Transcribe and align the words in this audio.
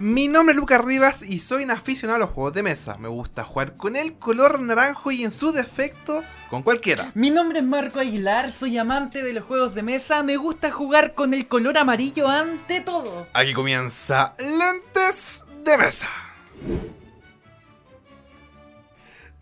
Mi 0.00 0.28
nombre 0.28 0.54
es 0.54 0.56
Lucas 0.56 0.82
Rivas 0.82 1.20
y 1.20 1.40
soy 1.40 1.64
un 1.64 1.72
aficionado 1.72 2.16
a 2.16 2.20
los 2.20 2.30
juegos 2.30 2.54
de 2.54 2.62
mesa. 2.62 2.96
Me 2.96 3.08
gusta 3.08 3.44
jugar 3.44 3.76
con 3.76 3.96
el 3.96 4.18
color 4.18 4.58
naranjo 4.58 5.10
y 5.10 5.24
en 5.24 5.30
su 5.30 5.52
defecto 5.52 6.24
con 6.48 6.62
cualquiera. 6.62 7.12
Mi 7.14 7.28
nombre 7.28 7.58
es 7.58 7.66
Marco 7.66 8.00
Aguilar, 8.00 8.50
soy 8.50 8.78
amante 8.78 9.22
de 9.22 9.34
los 9.34 9.44
juegos 9.44 9.74
de 9.74 9.82
mesa, 9.82 10.22
me 10.22 10.38
gusta 10.38 10.70
jugar 10.70 11.12
con 11.14 11.34
el 11.34 11.46
color 11.48 11.76
amarillo 11.76 12.28
ante 12.28 12.80
todo. 12.80 13.26
Aquí 13.34 13.52
comienza 13.52 14.34
Lentes 14.38 15.44
de 15.64 15.76
Mesa. 15.76 16.08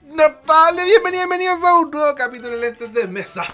Notable, 0.07 0.85
bienvenidos, 0.87 1.29
bienvenidos 1.29 1.63
a 1.63 1.75
un 1.75 1.89
nuevo 1.89 2.17
capítulo 2.17 2.57
de 2.57 2.63
Lentes 2.63 2.93
de 2.93 3.07
Mesa. 3.07 3.45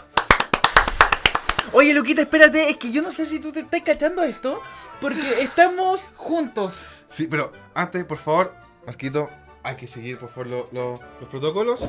Oye, 1.75 1.93
Luquita, 1.93 2.23
espérate, 2.23 2.71
es 2.71 2.77
que 2.77 2.93
yo 2.93 3.03
no 3.03 3.11
sé 3.11 3.27
si 3.27 3.41
tú 3.41 3.51
te 3.53 3.61
estás 3.61 3.83
cachando 3.83 4.23
esto, 4.23 4.63
porque 5.01 5.43
estamos 5.43 6.01
juntos. 6.17 6.85
Sí, 7.09 7.27
pero 7.27 7.53
antes, 7.75 8.05
por 8.05 8.19
favor, 8.19 8.55
Marquito, 8.87 9.29
hay 9.63 9.77
que 9.77 9.87
seguir, 9.87 10.19
por 10.19 10.29
favor, 10.29 10.47
lo- 10.47 10.69
lo- 10.73 11.01
los 11.21 11.29
protocolos. 11.29 11.81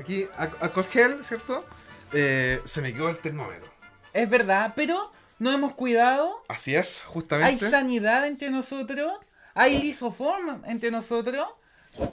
Aquí, 0.00 0.28
al- 0.36 0.52
alcohol 0.60 0.84
gel, 0.86 1.24
¿cierto? 1.24 1.64
Eh, 2.12 2.60
se 2.64 2.82
me 2.82 2.92
quedó 2.92 3.08
el 3.08 3.18
termómetro. 3.18 3.70
Es 4.12 4.28
verdad, 4.28 4.74
pero 4.76 5.10
nos 5.38 5.54
hemos 5.54 5.74
cuidado, 5.74 6.44
Así 6.48 6.74
es, 6.74 7.00
hay 7.00 7.12
justamente. 7.12 7.70
sanidad 7.70 8.26
entre 8.26 8.50
nosotros, 8.50 9.12
hay 9.54 9.78
lisoform 9.80 10.62
entre 10.66 10.90
nosotros, 10.90 11.46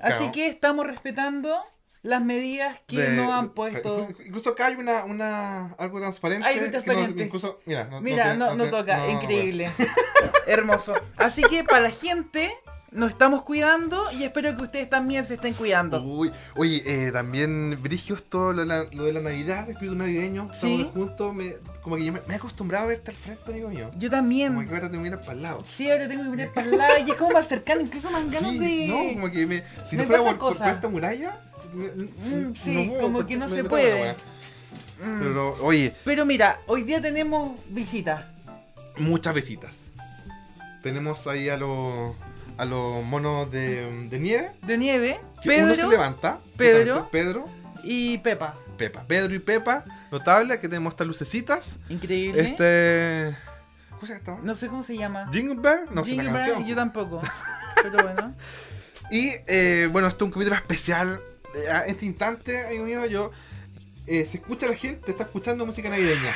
así 0.01 0.31
que 0.31 0.47
estamos 0.47 0.88
respetando 0.88 1.61
las 2.02 2.21
medidas 2.23 2.80
que 2.88 2.98
de- 3.02 3.16
nos 3.17 3.30
han 3.31 3.49
puesto. 3.49 4.08
Incluso 4.26 4.52
acá 4.52 4.67
hay 4.67 4.76
una, 4.76 5.03
una 5.03 5.73
algo 5.77 5.99
transparente. 5.99 6.48
Hay 6.48 6.59
algo 6.59 6.72
que 6.72 6.77
no- 6.77 6.84
transparente. 6.84 7.23
incluso, 7.23 7.59
mira, 7.66 7.83
no, 7.86 8.02
Mira, 8.02 8.33
no, 8.36 8.56
no 8.56 8.66
toca, 8.67 8.97
no, 8.97 9.09
increíble. 9.11 9.69
Hermoso. 10.47 10.94
Así 11.17 11.41
que 11.44 11.64
para 11.64 11.81
la 11.81 11.91
gente, 11.91 12.52
nos 12.91 13.11
estamos 13.11 13.44
cuidando 13.44 14.11
y 14.11 14.23
espero 14.23 14.56
que 14.56 14.64
ustedes 14.64 14.89
también 14.89 15.23
se 15.23 15.36
estén 15.36 15.53
cuidando. 15.53 16.02
Uy, 16.02 16.31
oye, 16.56 16.81
eh, 16.86 17.11
también 17.11 17.78
Brigio 17.83 18.16
esto, 18.16 18.52
lo, 18.53 18.61
de 18.61 18.66
la- 18.67 18.88
lo 18.91 19.03
de 19.03 19.13
la 19.13 19.19
Navidad, 19.19 19.69
espíritu 19.69 19.95
navideño, 19.95 20.50
Sí. 20.53 20.73
estamos 20.81 20.94
juntos, 20.94 21.36
me, 21.36 21.53
como 21.84 21.97
que 21.97 22.06
yo 22.06 22.13
me, 22.13 22.22
me 22.28 22.34
he 22.34 22.38
acostumbrado 22.38 22.86
a 22.86 22.88
verte 22.88 23.11
al 23.11 23.17
frente, 23.17 23.52
amigo 23.52 23.69
mío. 23.69 23.80
Yo 23.80 23.89
Como 23.91 24.00
que 24.00 24.09
también. 24.09 24.58
ahora 24.58 24.89
te 24.89 24.97
miras 24.97 25.19
para 25.19 25.34
el 25.34 25.41
lado. 25.44 25.63
Sí, 25.67 25.91
ahora 25.91 26.08
tengo 26.08 26.23
que 26.23 26.30
mirar 26.30 26.53
para 26.53 26.67
el 26.67 26.78
lado 26.78 26.94
y 27.06 27.09
es 27.11 27.16
como 27.16 27.31
más 27.31 27.47
cercano, 27.47 27.81
incluso 27.81 28.09
más 28.09 28.23
ganas 28.25 28.39
Sí, 28.53 28.58
de. 28.58 28.88
no, 28.88 29.13
como 29.22 29.31
que 29.31 29.45
me, 29.45 29.63
si 29.86 29.95
me 29.95 30.02
no 30.03 30.08
fuera 30.08 30.23
por, 30.23 30.58
por- 30.58 30.67
esta 30.67 30.88
muralla, 30.88 31.38
sí, 32.56 32.73
no 32.73 32.88
puedo, 32.89 33.02
como 33.02 33.25
que 33.25 33.36
no 33.38 33.50
se 33.50 33.64
puede. 33.64 34.14
Mm. 35.03 35.20
Pero, 35.20 35.53
oye, 35.64 35.94
Pero 36.03 36.25
mira, 36.25 36.59
hoy 36.67 36.84
día 36.84 37.02
tenemos 37.02 37.58
visita. 37.70 38.31
muchas 38.98 39.34
visitas. 39.34 39.86
Tenemos 40.81 41.28
ahí 41.28 41.50
a 41.50 41.58
los 41.58 42.16
a 42.58 42.66
los 42.66 43.03
monos 43.06 43.50
de, 43.52 44.08
de 44.09 44.20
nieve. 44.20 44.52
de 44.64 44.78
nieve, 44.78 45.20
que 45.42 45.50
uno 45.64 45.70
se 45.70 45.75
Pedro 45.78 45.90
levanta. 45.92 46.40
Pedro. 46.58 47.09
Pedro. 47.09 47.45
y 47.84 48.17
Pepa. 48.17 48.56
Pepa. 48.78 49.03
Pedro 49.08 49.34
y 49.34 49.40
Pepa. 49.40 49.86
Notable 50.12 50.59
que 50.59 50.67
tenemos 50.67 50.92
estas 50.94 51.08
lucecitas. 51.08 51.78
Increíble. 51.88 52.42
Este. 52.42 53.36
¿Cómo 53.92 54.06
se 54.08 54.20
llama? 54.20 54.40
No 54.44 54.56
sé 54.56 54.67
cómo 54.67 54.84
se 54.84 54.97
llama. 54.97 55.30
Jingle 55.31 55.56
Bell. 55.56 55.80
No 55.92 56.03
sé 56.03 56.16
la 56.16 56.23
Jingle 56.23 56.40
canción. 56.40 56.66
yo 56.66 56.75
tampoco. 56.75 57.22
Pero 57.84 57.97
bueno. 58.03 58.34
Y 59.12 59.30
eh, 59.47 59.88
bueno, 59.92 60.08
esto 60.09 60.25
es 60.25 60.28
un 60.28 60.31
capítulo 60.31 60.56
especial. 60.58 61.22
Eh, 61.55 61.69
a 61.72 61.86
este 61.86 62.05
instante, 62.05 62.66
amigo 62.66 62.86
mío, 62.86 63.05
yo. 63.05 63.31
eh, 64.08 64.25
se 64.25 64.38
escucha 64.38 64.67
la 64.67 64.75
gente, 64.75 65.11
está 65.11 65.23
escuchando 65.23 65.66
música 65.66 65.89
navideña. 65.89 66.36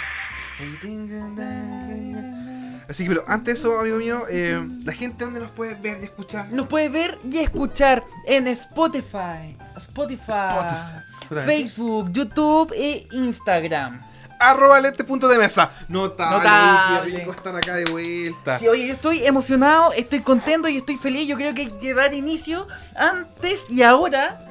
Así 2.87 3.03
que, 3.03 3.09
pero 3.09 3.23
antes 3.27 3.53
de 3.55 3.59
eso, 3.59 3.79
amigo 3.79 3.97
mío, 3.97 4.23
eh, 4.29 4.61
la 4.83 4.93
gente, 4.93 5.23
¿dónde 5.23 5.39
nos 5.39 5.51
puede 5.51 5.73
ver 5.75 5.99
y 6.01 6.05
escuchar? 6.05 6.51
Nos 6.51 6.67
puede 6.67 6.89
ver 6.89 7.17
y 7.29 7.39
escuchar 7.39 8.03
en 8.27 8.47
Spotify, 8.47 9.57
Spotify, 9.77 10.21
Spotify. 10.27 11.45
Facebook, 11.45 12.11
YouTube 12.11 12.73
e 12.75 13.07
Instagram. 13.11 14.01
Arroba 14.39 14.79
lente 14.81 15.03
punto 15.05 15.27
de 15.29 15.37
mesa. 15.37 15.71
Notable, 15.87 17.09
qué 17.11 17.17
rico 17.19 17.31
estar 17.31 17.55
acá 17.55 17.75
de 17.75 17.85
vuelta. 17.85 18.59
Sí, 18.59 18.67
oye, 18.67 18.87
yo 18.87 18.93
estoy 18.93 19.25
emocionado, 19.25 19.93
estoy 19.93 20.19
contento 20.19 20.67
y 20.67 20.77
estoy 20.77 20.97
feliz. 20.97 21.27
Yo 21.27 21.37
creo 21.37 21.53
que 21.53 21.61
hay 21.61 21.71
que 21.71 21.93
dar 21.93 22.13
inicio 22.13 22.67
antes 22.95 23.61
y 23.69 23.83
ahora, 23.83 24.45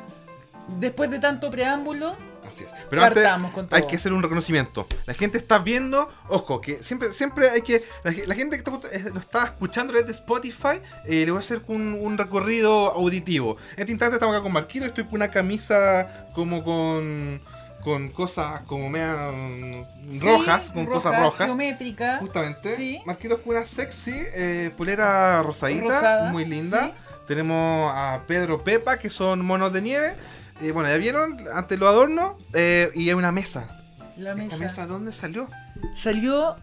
después 0.78 1.10
de 1.10 1.18
tanto 1.18 1.50
preámbulo. 1.50 2.16
Así 2.48 2.64
es. 2.64 2.72
Pero 2.90 3.02
antes 3.04 3.22
Partamos 3.22 3.52
con 3.52 3.66
todo. 3.68 3.76
hay 3.76 3.86
que 3.86 3.96
hacer 3.96 4.12
un 4.12 4.22
reconocimiento. 4.22 4.86
La 5.06 5.14
gente 5.14 5.38
está 5.38 5.58
viendo, 5.60 6.10
ojo, 6.28 6.60
que 6.60 6.82
siempre, 6.82 7.12
siempre 7.12 7.48
hay 7.50 7.62
que. 7.62 7.84
La, 8.04 8.12
la 8.26 8.34
gente 8.34 8.60
que 8.62 8.68
está- 8.70 8.88
eh, 8.88 9.10
lo 9.14 9.20
está 9.20 9.44
escuchando 9.44 9.92
desde 9.92 10.10
Spotify, 10.12 10.80
eh, 11.06 11.24
le 11.24 11.30
voy 11.30 11.36
a 11.38 11.40
hacer 11.40 11.62
un, 11.68 11.96
un 12.00 12.18
recorrido 12.18 12.92
auditivo. 12.92 13.56
En 13.74 13.80
este 13.80 13.92
instante 13.92 14.16
estamos 14.16 14.34
acá 14.34 14.42
con 14.42 14.52
Marquito, 14.52 14.84
estoy 14.84 15.04
con 15.04 15.14
una 15.14 15.30
camisa 15.30 16.26
como 16.34 16.62
con. 16.64 17.40
con 17.84 18.10
cosas 18.10 18.62
como 18.66 18.88
media 18.90 19.30
mm, 19.32 20.20
rojas, 20.20 20.64
Sí, 20.66 20.72
con 20.72 20.86
roja, 20.86 21.00
cosas 21.10 21.20
rojas. 21.22 21.46
Geométrica. 21.46 22.18
Justamente. 22.18 22.76
Sí. 22.76 23.00
Marquitos 23.06 23.38
con 23.40 23.56
una 23.56 23.64
sexy 23.64 24.12
eh, 24.14 24.70
polera 24.76 25.42
rosadita, 25.42 25.84
Rosada, 25.84 26.30
muy 26.32 26.44
linda. 26.44 26.86
sí. 26.86 26.92
Tenemos 27.28 27.92
a 27.96 28.20
Pedro 28.26 28.62
Pepa, 28.64 28.98
que 28.98 29.08
son 29.08 29.44
monos 29.44 29.72
de 29.72 29.80
nieve. 29.80 30.14
Eh, 30.60 30.72
bueno, 30.72 30.88
ya 30.88 30.96
vieron, 30.96 31.36
antes 31.54 31.78
los 31.78 31.88
adornos. 31.88 32.32
eh, 32.52 32.90
y 32.94 33.08
hay 33.08 33.14
una 33.14 33.32
mesa. 33.32 33.68
La 34.16 34.30
¿Esta 34.32 34.42
mesa. 34.44 34.56
mesa 34.58 34.86
dónde 34.86 35.12
salió? 35.12 35.48
Salió 35.96 36.56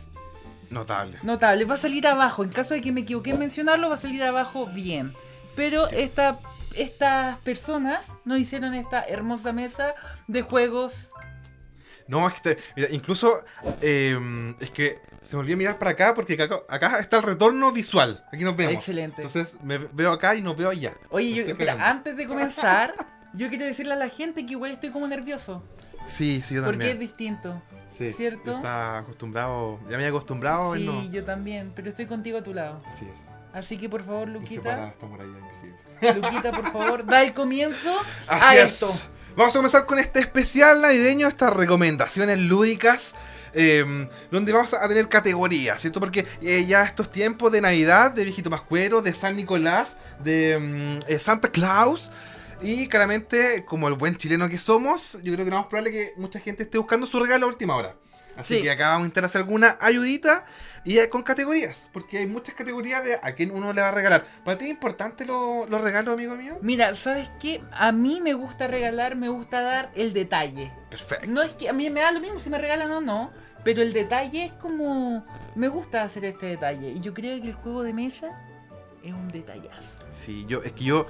Notable. 0.71 1.19
Notable, 1.23 1.65
va 1.65 1.75
a 1.75 1.79
salir 1.79 2.07
abajo. 2.07 2.43
En 2.45 2.51
caso 2.51 2.75
de 2.75 2.81
que 2.81 2.93
me 2.93 3.01
equivoqué 3.03 3.31
en 3.31 3.39
mencionarlo, 3.39 3.89
va 3.89 3.95
a 3.95 3.99
salir 3.99 4.23
abajo 4.23 4.67
bien. 4.67 5.15
Pero 5.55 5.87
esta, 5.89 6.39
estas 6.75 7.39
personas 7.39 8.13
nos 8.25 8.39
hicieron 8.39 8.75
esta 8.75 9.03
hermosa 9.05 9.53
mesa 9.53 9.95
de 10.27 10.43
juegos. 10.43 11.09
No, 12.09 12.27
es 12.29 12.35
que 12.35 12.55
te- 12.55 12.63
mira, 12.77 12.89
incluso 12.91 13.43
eh, 13.83 14.55
es 14.61 14.71
que 14.71 15.01
se 15.21 15.37
me 15.37 15.41
olvidó 15.41 15.57
mirar 15.57 15.79
para 15.79 15.91
acá 15.93 16.15
porque 16.15 16.41
acá, 16.41 16.61
acá 16.69 16.99
está 17.01 17.17
el 17.19 17.23
retorno 17.25 17.73
visual. 17.73 18.25
Aquí 18.33 18.45
nos 18.45 18.57
vemos. 18.57 18.75
Excelente. 18.75 19.23
Entonces 19.23 19.57
me 19.63 19.79
veo 19.79 20.13
acá 20.13 20.35
y 20.37 20.43
nos 20.43 20.57
veo 20.57 20.71
allá. 20.71 20.95
Oye, 21.11 21.35
yo, 21.35 21.43
espera, 21.45 21.89
antes 21.91 22.17
de 22.17 22.27
comenzar, 22.27 22.95
yo 23.35 23.49
quiero 23.49 23.65
decirle 23.65 23.95
a 23.95 23.97
la 23.97 24.09
gente 24.09 24.47
que 24.47 24.53
igual 24.53 24.71
estoy 24.73 24.91
como 24.91 25.09
nervioso. 25.09 25.65
Sí, 26.07 26.43
sí, 26.47 26.55
yo 26.55 26.63
Porque 26.65 26.85
es 26.85 26.91
también. 26.91 26.99
distinto. 27.01 27.63
Sí, 27.99 28.13
¿cierto? 28.13 28.57
Está 28.57 28.99
acostumbrado, 28.99 29.81
ya 29.91 29.97
me 29.97 30.05
he 30.05 30.07
acostumbrado. 30.07 30.75
sí, 30.77 30.85
no. 30.85 31.03
yo 31.11 31.25
también, 31.25 31.73
pero 31.75 31.89
estoy 31.89 32.07
contigo 32.07 32.39
a 32.39 32.43
tu 32.43 32.53
lado. 32.55 32.79
Así 32.87 33.07
es. 33.07 33.27
Así 33.55 33.79
que 33.79 33.89
por 33.89 34.05
favor, 34.05 34.29
Y 34.43 34.47
separada 34.47 34.95
Luquita. 35.01 36.13
Luquita, 36.15 36.53
por 36.53 36.71
favor, 36.73 37.07
da 37.07 37.23
el 37.23 37.33
comienzo 37.33 37.91
a 38.29 38.51
Así 38.51 38.59
es. 38.59 38.83
esto. 38.83 38.93
Vamos 39.37 39.55
a 39.55 39.59
comenzar 39.59 39.85
con 39.85 39.99
este 39.99 40.19
especial 40.21 40.81
navideño, 40.81 41.29
estas 41.29 41.53
recomendaciones 41.53 42.39
lúdicas. 42.39 43.15
eh, 43.59 44.09
donde 44.31 44.53
vamos 44.53 44.75
a 44.75 44.87
tener 44.87 45.09
categorías, 45.09 45.81
¿cierto? 45.81 45.99
Porque 45.99 46.27
eh, 46.43 46.67
ya 46.67 46.85
estos 46.85 47.11
tiempos 47.11 47.51
de 47.51 47.63
Navidad, 47.63 48.11
de 48.11 48.25
Viejito 48.25 48.51
Pascuero, 48.51 49.01
de 49.01 49.15
San 49.15 49.35
Nicolás, 49.35 49.97
de 50.23 50.59
mm, 50.59 51.11
eh, 51.11 51.19
Santa 51.19 51.49
Claus. 51.49 52.11
Y 52.61 52.87
claramente, 52.89 53.65
como 53.65 53.89
el 53.89 53.95
buen 53.95 54.17
chileno 54.17 54.49
que 54.51 54.59
somos, 54.59 55.19
yo 55.23 55.33
creo 55.33 55.45
que 55.47 55.51
no 55.51 55.61
es 55.61 55.67
probable 55.67 55.93
que 55.93 56.13
mucha 56.19 56.39
gente 56.39 56.65
esté 56.65 56.77
buscando 56.77 57.07
su 57.07 57.19
regalo 57.19 57.47
a 57.47 57.49
última 57.49 57.77
hora. 57.77 57.95
Así 58.37 58.57
Sí. 58.57 58.63
que 58.63 58.71
acá 58.71 58.89
vamos 58.89 59.05
a 59.05 59.07
intentar 59.07 59.25
hacer 59.25 59.41
alguna 59.43 59.77
ayudita 59.81 60.45
y 60.85 60.99
con 61.09 61.23
categorías, 61.23 61.89
porque 61.93 62.19
hay 62.19 62.27
muchas 62.27 62.55
categorías 62.55 63.03
de 63.03 63.15
a 63.23 63.33
quién 63.33 63.51
uno 63.51 63.73
le 63.73 63.81
va 63.81 63.89
a 63.89 63.93
regalar. 63.93 64.25
¿Para 64.45 64.57
ti 64.59 64.67
es 64.67 64.71
importante 64.71 65.25
lo- 65.25 65.67
los 65.67 65.81
regalos, 65.81 66.15
amigo 66.15 66.37
mío? 66.37 66.59
Mira, 66.63 66.95
¿sabes 66.95 67.29
qué? 67.41 67.61
A 67.73 67.91
mí 67.93 68.21
me 68.21 68.35
gusta 68.35 68.67
regalar, 68.69 69.17
me 69.17 69.29
gusta 69.29 69.63
dar 69.63 69.91
el 69.97 70.13
detalle. 70.13 70.71
Perfecto. 70.91 71.27
No 71.29 71.43
es 71.43 71.53
que 71.55 71.69
a 71.69 71.73
mí 71.73 71.91
me 71.91 72.01
da 72.01 72.13
lo 72.13 72.21
mismo 72.21 72.39
si 72.39 72.51
me 72.51 72.59
regalan 72.59 72.91
o 72.93 73.01
no, 73.01 73.33
pero 73.65 73.83
el 73.83 73.93
detalle 73.93 74.45
es 74.45 74.53
como... 74.53 75.27
Me 75.57 75.69
gusta 75.69 76.03
hacer 76.03 76.25
este 76.27 76.47
detalle. 76.47 76.91
Y 76.93 77.01
yo 77.01 77.15
creo 77.15 77.41
que 77.43 77.49
el 77.49 77.55
juego 77.55 77.83
de 77.83 77.93
mesa 77.93 78.31
es 79.03 79.13
un 79.13 79.29
detallazo. 79.29 79.99
Sí, 80.13 80.45
yo, 80.49 80.63
es 80.63 80.71
que 80.73 80.85
yo. 80.85 81.07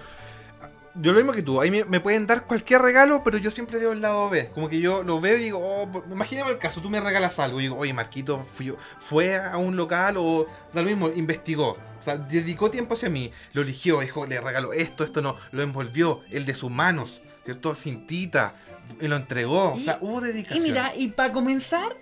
Yo 0.99 1.13
lo 1.13 1.19
mismo 1.19 1.33
que 1.33 1.43
tú, 1.43 1.61
ahí 1.61 1.71
me, 1.71 1.85
me 1.85 2.01
pueden 2.01 2.27
dar 2.27 2.47
cualquier 2.47 2.81
regalo, 2.81 3.23
pero 3.23 3.37
yo 3.37 3.51
siempre 3.51 3.79
veo 3.79 3.93
el 3.93 4.01
lado 4.01 4.31
B. 4.31 4.49
Como 4.55 4.69
que 4.69 4.81
yo 4.81 5.03
lo 5.03 5.21
veo 5.21 5.37
y 5.37 5.41
digo, 5.43 5.59
oh, 5.61 6.03
imagíname 6.11 6.53
el 6.53 6.59
caso, 6.59 6.81
tú 6.81 6.89
me 6.89 7.01
regalas 7.01 7.39
algo 7.39 7.61
y 7.61 7.65
digo, 7.65 7.77
oye, 7.77 7.93
Marquito 7.93 8.47
fui- 8.55 8.75
fue 9.01 9.37
a 9.37 9.59
un 9.59 9.77
local 9.77 10.17
o 10.19 10.47
da 10.73 10.81
lo 10.83 10.89
mismo, 10.89 11.09
investigó. 11.09 11.77
O 11.99 12.03
sea, 12.03 12.17
dedicó 12.17 12.71
tiempo 12.71 12.95
hacia 12.95 13.11
mí, 13.11 13.31
lo 13.53 13.63
eligió, 13.63 14.01
dijo, 14.01 14.25
le 14.27 14.41
regaló 14.41 14.73
esto, 14.73 15.05
esto 15.05 15.21
no, 15.21 15.37
lo 15.53 15.63
envolvió, 15.63 16.23
el 16.31 16.47
de 16.47 16.55
sus 16.55 16.71
manos, 16.71 17.21
¿cierto? 17.45 17.75
Cintita, 17.75 18.55
y 19.01 19.07
lo 19.09 19.17
entregó. 19.17 19.73
O 19.75 19.77
Y- 19.77 19.83
sea, 19.83 19.99
hubo 20.01 20.21
Y 20.25 20.29
dedicación. 20.29 20.63
mira, 20.65 20.93
y 20.97 21.09
para 21.09 21.31
comenzar, 21.33 21.97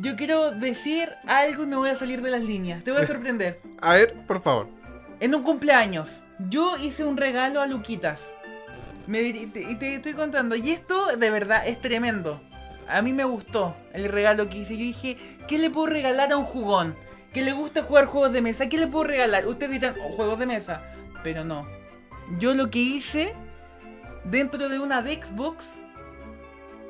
yo 0.00 0.16
quiero 0.16 0.50
decir 0.50 1.08
algo 1.26 1.62
y 1.62 1.66
me 1.66 1.76
voy 1.76 1.90
a 1.90 1.94
salir 1.94 2.20
de 2.20 2.30
las 2.30 2.42
líneas. 2.42 2.82
Te 2.82 2.90
voy 2.90 3.02
a 3.02 3.06
sorprender. 3.06 3.60
A 3.80 3.92
ver, 3.94 4.14
por 4.26 4.42
favor. 4.42 4.68
En 5.20 5.34
un 5.34 5.42
cumpleaños, 5.42 6.22
yo 6.48 6.78
hice 6.78 7.04
un 7.04 7.16
regalo 7.18 7.60
a 7.60 7.66
Luquitas. 7.66 8.22
Me 9.10 9.20
dir- 9.22 9.36
y 9.42 9.46
te, 9.46 9.60
y 9.62 9.74
te 9.74 9.94
estoy 9.96 10.12
contando, 10.14 10.54
y 10.54 10.70
esto 10.70 11.16
de 11.16 11.30
verdad 11.30 11.66
es 11.66 11.80
tremendo. 11.80 12.40
a 12.88 13.02
mí 13.02 13.12
me 13.12 13.24
gustó 13.24 13.76
el 13.92 14.04
regalo 14.08 14.48
que 14.48 14.58
hice. 14.58 14.74
Yo 14.76 14.80
dije, 14.84 15.16
¿qué 15.46 15.58
le 15.58 15.70
puedo 15.70 15.86
regalar 15.86 16.32
a 16.32 16.36
un 16.36 16.44
jugón? 16.44 16.96
Que 17.32 17.42
le 17.42 17.52
gusta 17.52 17.82
jugar 17.84 18.06
juegos 18.06 18.32
de 18.32 18.40
mesa, 18.40 18.68
¿qué 18.68 18.78
le 18.78 18.86
puedo 18.88 19.04
regalar? 19.04 19.46
Ustedes 19.46 19.72
dirán, 19.72 19.94
"Oh, 20.04 20.10
juegos 20.16 20.38
de 20.40 20.46
mesa. 20.46 20.82
Pero 21.22 21.44
no. 21.44 21.68
Yo 22.38 22.52
lo 22.54 22.68
que 22.70 22.78
hice, 22.80 23.32
dentro 24.24 24.68
de 24.68 24.78
una 24.80 25.02
de 25.02 25.22
Xbox, 25.22 25.66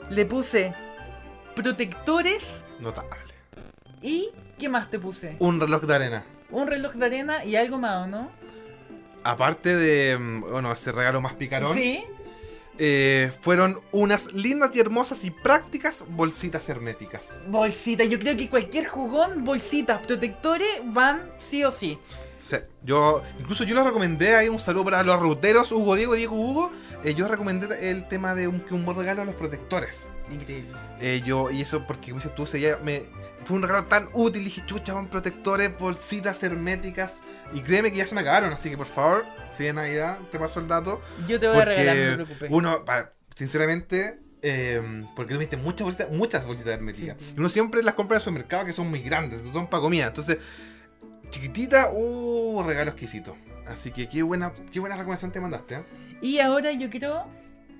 le 0.09 0.25
puse 0.27 0.75
protectores 1.55 2.65
Notable. 2.81 3.11
y... 4.03 4.31
¿Qué 4.59 4.69
más 4.69 4.91
te 4.91 4.99
puse? 4.99 5.37
Un 5.39 5.59
reloj 5.61 5.83
de 5.85 5.95
arena. 5.95 6.25
Un 6.51 6.67
reloj 6.67 6.93
de 6.93 7.07
arena 7.07 7.45
y 7.45 7.57
algo 7.57 7.79
más, 7.79 8.07
¿no? 8.09 8.31
Aparte 9.25 9.77
de, 9.77 10.17
mm, 10.19 10.41
bueno, 10.51 10.73
ese 10.73 10.93
regalo 10.93 11.21
más 11.21 11.35
picarón, 11.35 11.77
Sí. 11.77 12.05
eh, 12.79 13.31
fueron 13.43 13.81
unas 13.93 14.33
lindas 14.33 14.71
y 14.75 14.81
hermosas 14.81 15.23
y 15.25 15.31
prácticas 15.31 16.05
bolsitas 16.09 16.67
herméticas. 16.69 17.37
Bolsita, 17.49 18.05
yo 18.05 18.19
creo 18.19 18.37
que 18.37 18.49
cualquier 18.49 18.87
jugón, 18.89 19.45
bolsitas, 19.45 20.05
protectores 20.07 20.81
van 20.87 21.31
sí 21.39 21.63
o 21.65 21.71
sí. 21.71 21.99
Yo, 22.83 23.23
incluso 23.39 23.65
yo 23.65 23.75
lo 23.75 23.85
recomendé 23.85 24.35
ahí, 24.37 24.49
un 24.49 24.61
saludo 24.61 24.85
para 24.87 25.03
los 25.03 25.21
ruteros, 25.21 25.71
Hugo 25.73 25.95
Diego, 25.97 26.15
Diego 26.15 26.37
Hugo. 26.37 26.71
eh, 27.05 27.15
yo 27.15 27.29
recomendé 27.29 27.91
el 27.91 28.09
tema 28.09 28.35
de 28.35 28.49
un, 28.49 28.65
buen 28.85 28.97
regalo 28.97 29.23
a 29.23 29.25
los 29.25 29.35
protectores. 29.35 30.09
Increíble. 30.33 30.71
Eh, 31.01 31.23
yo, 31.25 31.51
y 31.51 31.61
eso 31.63 31.87
porque, 31.87 32.11
como 32.11 32.21
dices 32.23 32.35
tú, 32.35 32.47
sería- 32.47 32.77
me, 32.79 33.05
fue 33.45 33.57
un 33.57 33.63
regalo 33.63 33.87
tan 33.87 34.09
útil. 34.13 34.45
Dije, 34.45 34.63
chucha, 34.67 34.93
van 34.95 35.09
protectores, 35.09 35.77
bolsitas 35.79 36.43
herméticas. 36.43 37.21
Y 37.53 37.61
créeme 37.63 37.91
que 37.91 37.99
ya 37.99 38.07
se 38.07 38.15
me 38.15 38.21
acabaron, 38.21 38.53
así 38.53 38.71
que 38.71 38.77
por 38.77 38.87
favor, 38.87 39.25
si 39.57 39.67
es 39.67 39.75
Navidad, 39.75 40.19
te 40.31 40.39
paso 40.39 40.61
el 40.61 40.69
dato. 40.69 41.01
Yo 41.27 41.41
te 41.41 41.49
voy 41.49 41.59
a 41.59 41.65
regalar, 41.65 41.97
no 41.97 42.03
te 42.19 42.25
preocupes. 42.25 42.49
uno, 42.53 42.85
pa- 42.85 43.13
sinceramente, 43.35 44.21
eh, 44.43 45.05
porque 45.17 45.35
tuviste 45.35 45.57
muchas 45.57 45.83
bolsitas, 45.85 46.11
muchas 46.13 46.47
bolsitas 46.47 46.75
herméticas. 46.75 47.17
Sí. 47.19 47.33
Y 47.37 47.39
uno 47.41 47.49
siempre 47.49 47.83
las 47.83 47.95
compra 47.95 48.17
en 48.17 48.19
el 48.21 48.23
supermercado 48.25 48.65
que 48.67 48.73
son 48.73 48.89
muy 48.89 49.01
grandes, 49.01 49.43
son 49.53 49.69
para 49.69 49.81
comida. 49.81 50.07
Entonces, 50.07 50.39
chiquitita, 51.31 51.91
uh, 51.93 52.63
regalo 52.63 52.91
exquisito. 52.91 53.37
Así 53.67 53.91
que 53.91 54.09
qué 54.09 54.23
buena, 54.23 54.53
qué 54.73 54.81
buena 54.81 54.97
recomendación 54.97 55.33
te 55.33 55.41
mandaste, 55.41 55.77
¿eh? 55.77 55.85
Y 56.23 56.41
ahora 56.41 56.73
yo 56.73 56.91
quiero 56.91 57.27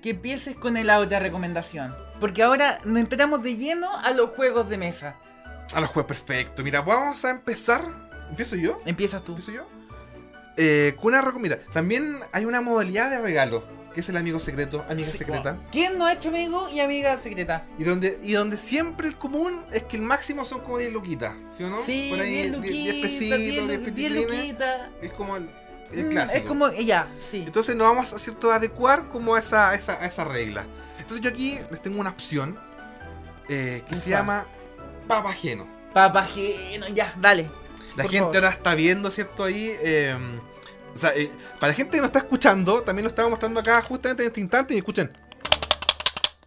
que 0.01 0.11
empieces 0.11 0.55
con 0.55 0.73
la 0.85 0.99
otra 0.99 1.19
recomendación. 1.19 1.95
Porque 2.19 2.43
ahora 2.43 2.79
nos 2.85 2.99
entramos 2.99 3.43
de 3.43 3.55
lleno 3.55 3.87
a 3.97 4.11
los 4.11 4.31
juegos 4.31 4.69
de 4.69 4.77
mesa. 4.77 5.15
A 5.73 5.81
los 5.81 5.89
juegos 5.89 6.07
perfecto. 6.07 6.63
Mira, 6.63 6.81
vamos 6.81 7.23
a 7.25 7.31
empezar. 7.31 7.83
¿Empiezo 8.29 8.55
yo? 8.55 8.81
Empiezas 8.85 9.23
tú. 9.23 9.33
¿Empiezo 9.33 9.51
yo? 9.51 9.67
Eh, 10.57 10.95
con 10.97 11.13
una 11.13 11.21
recomendada. 11.21 11.61
También 11.73 12.19
hay 12.31 12.45
una 12.45 12.61
modalidad 12.61 13.09
de 13.09 13.21
regalo, 13.21 13.63
que 13.93 13.99
es 13.99 14.09
el 14.09 14.17
amigo 14.17 14.39
secreto, 14.39 14.85
amiga 14.89 15.09
Sí, 15.09 15.17
secreta. 15.17 15.57
¿Quién 15.71 15.97
no 15.97 16.05
ha 16.05 16.13
hecho 16.13 16.29
amigo 16.29 16.69
y 16.69 16.79
amiga 16.79 17.17
secreta? 17.17 17.65
Y 17.77 17.83
donde, 17.83 18.17
y 18.21 18.33
donde 18.33 18.57
siempre 18.57 19.07
el 19.07 19.17
común 19.17 19.63
es 19.71 19.83
que 19.83 19.97
el 19.97 20.01
máximo 20.03 20.45
son 20.45 20.61
como 20.61 20.77
10 20.77 20.93
luquitas, 20.93 21.33
¿sí 21.57 21.63
o 21.63 21.69
no? 21.69 21.83
Sí, 21.85 22.07
Por 22.09 22.19
ahí 22.21 22.31
10 22.33 22.51
luquitas, 22.51 22.93
10 22.93 22.95
pesitos, 23.05 23.29
10 23.29 23.67
10 23.67 23.79
pititlines. 23.81 24.27
luquitas. 24.37 24.81
Es 25.01 25.13
como 25.13 25.35
el, 25.37 25.49
el 25.91 26.05
Mm, 26.05 26.09
clásico. 26.11 26.37
Es 26.39 26.43
como, 26.45 26.71
ya, 26.71 27.09
sí. 27.19 27.43
Entonces 27.45 27.75
nos 27.75 27.87
vamos 27.87 28.13
a 28.13 28.19
cierto 28.19 28.51
adecuar 28.51 29.09
como 29.09 29.35
a 29.35 29.39
esa, 29.39 29.75
esa, 29.75 29.93
a 30.01 30.05
esa 30.05 30.23
regla. 30.23 30.65
Entonces 30.97 31.21
yo 31.21 31.29
aquí 31.29 31.59
les 31.69 31.81
tengo 31.81 31.99
una 31.99 32.11
opción 32.11 32.57
eh, 33.49 33.83
que 33.89 33.95
se 33.97 34.09
llama 34.11 34.45
papajeno. 35.07 35.67
Papajeno, 35.93 36.87
ya, 36.87 37.13
dale. 37.19 37.49
La 37.97 38.03
gente 38.03 38.19
favor. 38.19 38.35
ahora 38.37 38.49
está 38.51 38.73
viendo, 38.75 39.11
¿cierto? 39.11 39.43
Ahí. 39.43 39.69
eh, 39.81 40.15
o 40.93 40.97
sea, 40.97 41.13
eh, 41.15 41.31
para 41.59 41.71
la 41.71 41.73
gente 41.73 41.91
que 41.91 41.99
no 41.99 42.05
está 42.07 42.19
escuchando, 42.19 42.81
también 42.83 43.03
lo 43.03 43.09
estaba 43.09 43.29
mostrando 43.29 43.59
acá 43.59 43.81
justamente 43.81 44.23
en 44.23 44.27
este 44.27 44.41
instante 44.41 44.73
y 44.73 44.77
escuchen. 44.77 45.11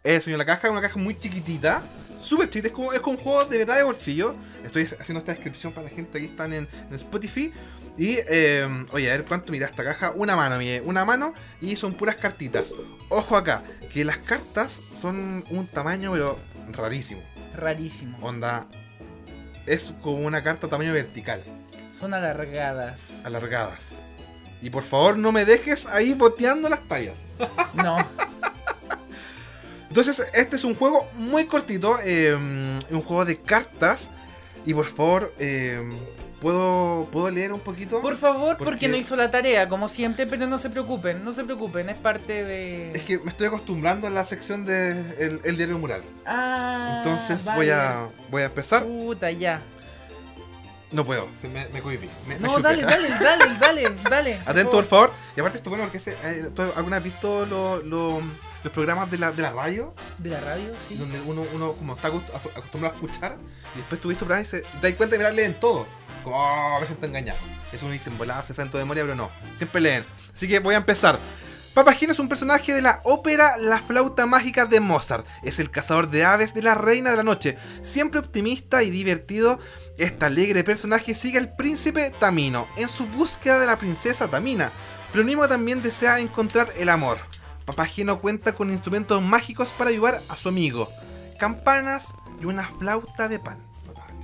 Eso, 0.03 0.31
en 0.31 0.39
la 0.39 0.45
caja, 0.45 0.71
una 0.71 0.83
caja 0.83 0.99
muy 0.99 1.19
chiquitita. 1.19 1.83
Súper 2.21 2.49
chiquita, 2.49 2.69
es 2.69 2.75
como, 2.75 2.93
es 2.93 3.01
como 3.01 3.17
un 3.19 3.23
juego 3.23 3.45
de 3.47 3.59
verdad 3.59 3.77
de 3.77 3.83
bolsillo. 3.83 4.35
Estoy 4.65 4.85
haciendo 4.85 5.19
esta 5.19 5.33
descripción 5.33 5.73
para 5.73 5.89
la 5.89 5.95
gente 5.95 6.19
que 6.19 6.27
están 6.27 6.53
en, 6.53 6.69
en 6.91 6.95
Spotify. 6.97 7.53
Y, 7.97 8.17
eh, 8.29 8.67
oye, 8.93 9.11
a 9.11 9.17
ver 9.17 9.25
cuánto 9.25 9.53
mira 9.53 9.67
esta 9.67 9.85
caja. 9.85 10.11
Una 10.15 10.37
mano, 10.37 10.59
mire, 10.59 10.81
una 10.83 11.05
mano. 11.05 11.33
Y 11.61 11.77
son 11.77 11.95
puras 11.95 12.17
cartitas. 12.17 12.73
Ojo 13.09 13.37
acá, 13.37 13.63
que 13.93 14.05
las 14.05 14.19
cartas 14.19 14.81
son 15.01 15.45
un 15.51 15.67
tamaño, 15.67 16.13
pero 16.13 16.39
rarísimo. 16.73 17.23
Rarísimo. 17.55 18.19
Onda, 18.21 18.67
es 19.67 19.93
como 20.03 20.19
una 20.27 20.43
carta 20.43 20.69
tamaño 20.69 20.93
vertical 20.93 21.43
Son 21.99 22.13
alargadas. 22.13 22.99
alargadas. 23.23 23.95
Y 24.65 24.71
por 24.71 24.83
favor 24.83 25.19
no 25.19 25.31
me 25.31 25.45
dejes 25.45 25.85
ahí 25.85 26.15
boteando 26.15 26.71
las 26.71 26.81
tallas. 26.89 27.19
No. 27.75 27.99
Entonces, 29.91 30.25
este 30.33 30.57
es 30.57 30.65
un 30.65 30.75
juego 30.75 31.07
muy 31.19 31.45
cortito, 31.45 31.93
eh, 32.03 32.35
un 32.35 33.03
juego 33.03 33.27
de 33.27 33.37
cartas. 33.37 34.09
Y 34.65 34.73
por 34.73 34.87
favor, 34.87 35.35
eh, 35.39 35.87
¿puedo, 36.41 37.07
¿puedo 37.13 37.31
leer 37.31 37.53
un 37.53 37.61
poquito? 37.61 38.01
Por 38.01 38.17
favor, 38.17 38.57
¿Por 38.57 38.67
porque 38.67 38.89
no 38.89 38.97
hizo 38.97 39.17
la 39.17 39.31
tarea, 39.31 39.69
como 39.69 39.87
siempre, 39.87 40.27
pero 40.27 40.47
no 40.47 40.59
se 40.59 40.71
preocupen, 40.71 41.23
no 41.23 41.35
se 41.35 41.45
preocupen, 41.45 41.91
es 41.91 41.97
parte 41.97 42.45
de... 42.45 42.93
Es 42.93 43.03
que 43.03 43.19
me 43.19 43.29
estoy 43.31 43.49
acostumbrando 43.49 44.07
a 44.07 44.11
la 44.11 44.25
sección 44.25 44.65
de 44.65 44.93
el, 45.19 45.41
el 45.45 45.57
diario 45.59 45.79
mural. 45.79 46.01
Ah, 46.25 47.03
Entonces 47.05 47.45
vale. 47.45 47.59
voy 47.59 47.69
a 47.69 48.09
voy 48.31 48.43
a 48.43 48.47
empezar. 48.47 48.83
Puta, 48.83 49.31
ya. 49.31 49.61
No 50.95 51.05
puedo, 51.05 51.29
se 51.41 51.49
me, 51.49 51.67
me 51.69 51.81
cohibí. 51.83 52.09
me- 52.27 52.37
me 52.39 52.41
No, 52.47 52.57
chupé. 52.57 52.63
dale, 52.63 52.83
dale, 52.83 53.09
dale, 53.09 53.45
dale, 53.61 53.91
dale. 54.09 54.41
Atento, 54.47 54.71
por 54.73 54.85
favor. 54.87 55.13
Y 55.37 55.41
aparte 55.41 55.59
esto 55.59 55.71
bueno 55.71 55.85
porque 55.85 55.99
ese, 55.99 56.17
eh, 56.23 56.51
¿tú 56.55 56.63
alguna 56.63 56.99
vez 57.01 57.07
has 57.09 57.13
visto 57.13 57.45
lo- 57.47 57.83
lo- 57.83 58.23
los 58.63 58.73
programas 58.73 59.11
de 59.11 59.19
la, 59.19 59.31
de 59.33 59.43
la 59.43 59.53
radio? 59.53 59.95
De 60.19 60.31
la 60.31 60.41
radio, 60.41 60.73
sí. 60.89 60.95
donde 60.95 61.21
uno, 61.21 61.45
uno 61.53 61.73
como 61.75 61.95
está 61.95 62.09
acost- 62.09 62.31
ac- 62.33 62.57
acostumbrado 62.57 62.95
a 62.95 62.97
escuchar 63.01 63.37
y 63.75 63.79
después 63.79 64.01
tuviste 64.01 64.25
un 64.25 64.29
programa 64.29 64.47
y 64.47 64.51
se, 64.51 64.61
te 64.63 64.89
das 64.89 64.93
cuenta 64.97 65.13
de 65.15 65.19
mirar 65.19 65.35
leen 65.35 65.55
todo. 65.61 65.87
Como, 66.23 66.37
"Oh, 66.37 66.77
a 66.77 66.81
veces 66.81 66.95
está 66.95 67.07
engañado. 67.07 67.39
Eso 67.73 67.85
uno 67.85 67.93
dice, 67.93 68.09
volada, 68.11 68.43
se 68.43 68.55
sabe 68.55 68.67
en 68.67 68.71
toda 68.71 68.85
memoria, 68.85 69.03
pero 69.03 69.15
no. 69.17 69.31
Siempre 69.57 69.81
leen. 69.81 70.05
Así 70.33 70.49
que 70.49 70.61
voy 70.61 70.75
a 70.75 70.79
empezar. 70.79 71.19
Papageno 71.75 72.13
es 72.13 72.21
un 72.21 72.29
personaje 72.29 72.73
de 72.73 72.81
la 72.83 73.01
ópera 73.03 73.57
La 73.59 73.81
flauta 73.81 74.27
mágica 74.27 74.65
de 74.65 74.79
Mozart. 74.79 75.27
Es 75.43 75.59
el 75.59 75.73
cazador 75.73 76.09
de 76.09 76.25
aves 76.25 76.55
de 76.55 76.63
la 76.63 76.75
reina 76.77 77.11
de 77.11 77.17
la 77.17 77.25
noche. 77.25 77.59
Siempre 77.83 78.21
optimista 78.21 78.85
y 78.85 78.91
divertido, 78.91 79.59
este 79.99 80.25
alegre 80.25 80.65
personaje 80.65 81.15
sigue 81.15 81.39
al 81.39 81.55
príncipe 81.55 82.13
Tamino 82.19 82.67
en 82.77 82.89
su 82.89 83.07
búsqueda 83.07 83.61
de 83.61 83.67
la 83.67 83.79
princesa 83.79 84.29
Tamina. 84.29 84.73
Pero 85.13 85.25
Nimo 85.25 85.47
también 85.49 85.83
desea 85.83 86.19
encontrar 86.21 86.69
el 86.77 86.89
amor. 86.89 87.19
Papageno 87.65 88.19
cuenta 88.21 88.55
con 88.55 88.71
instrumentos 88.71 89.23
mágicos 89.23 89.69
para 89.79 89.91
ayudar 89.91 90.23
a 90.29 90.37
su 90.37 90.49
amigo. 90.49 90.91
Campanas 91.39 92.15
y 92.43 92.47
una 92.47 92.69
flauta 92.69 93.29
de 93.29 93.39
pan. 93.39 93.59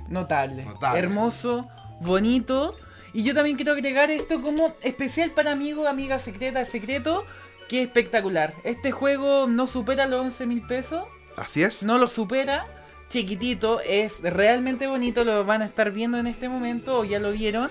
Notable. 0.09 0.65
Notable. 0.65 0.99
Hermoso, 0.99 1.67
bonito. 2.01 2.75
Y 3.13 3.23
yo 3.23 3.33
también 3.33 3.55
quiero 3.55 3.71
agregar 3.73 4.11
esto 4.11 4.41
como 4.41 4.73
especial 4.81 5.31
para 5.31 5.51
amigos, 5.51 5.87
amigas 5.87 6.21
secretas, 6.21 6.69
secreto, 6.69 7.25
que 7.69 7.81
es 7.81 7.87
espectacular. 7.87 8.53
Este 8.63 8.91
juego 8.91 9.47
no 9.47 9.67
supera 9.67 10.05
los 10.07 10.21
11 10.21 10.45
mil 10.47 10.61
pesos, 10.67 11.03
Así 11.37 11.63
es. 11.63 11.83
no 11.83 11.97
lo 11.97 12.09
supera. 12.09 12.65
Chiquitito, 13.11 13.81
es 13.81 14.21
realmente 14.21 14.87
bonito, 14.87 15.25
lo 15.25 15.43
van 15.43 15.61
a 15.61 15.65
estar 15.65 15.91
viendo 15.91 16.17
en 16.17 16.27
este 16.27 16.47
momento, 16.47 16.99
o 16.99 17.03
ya 17.03 17.19
lo 17.19 17.31
vieron. 17.33 17.69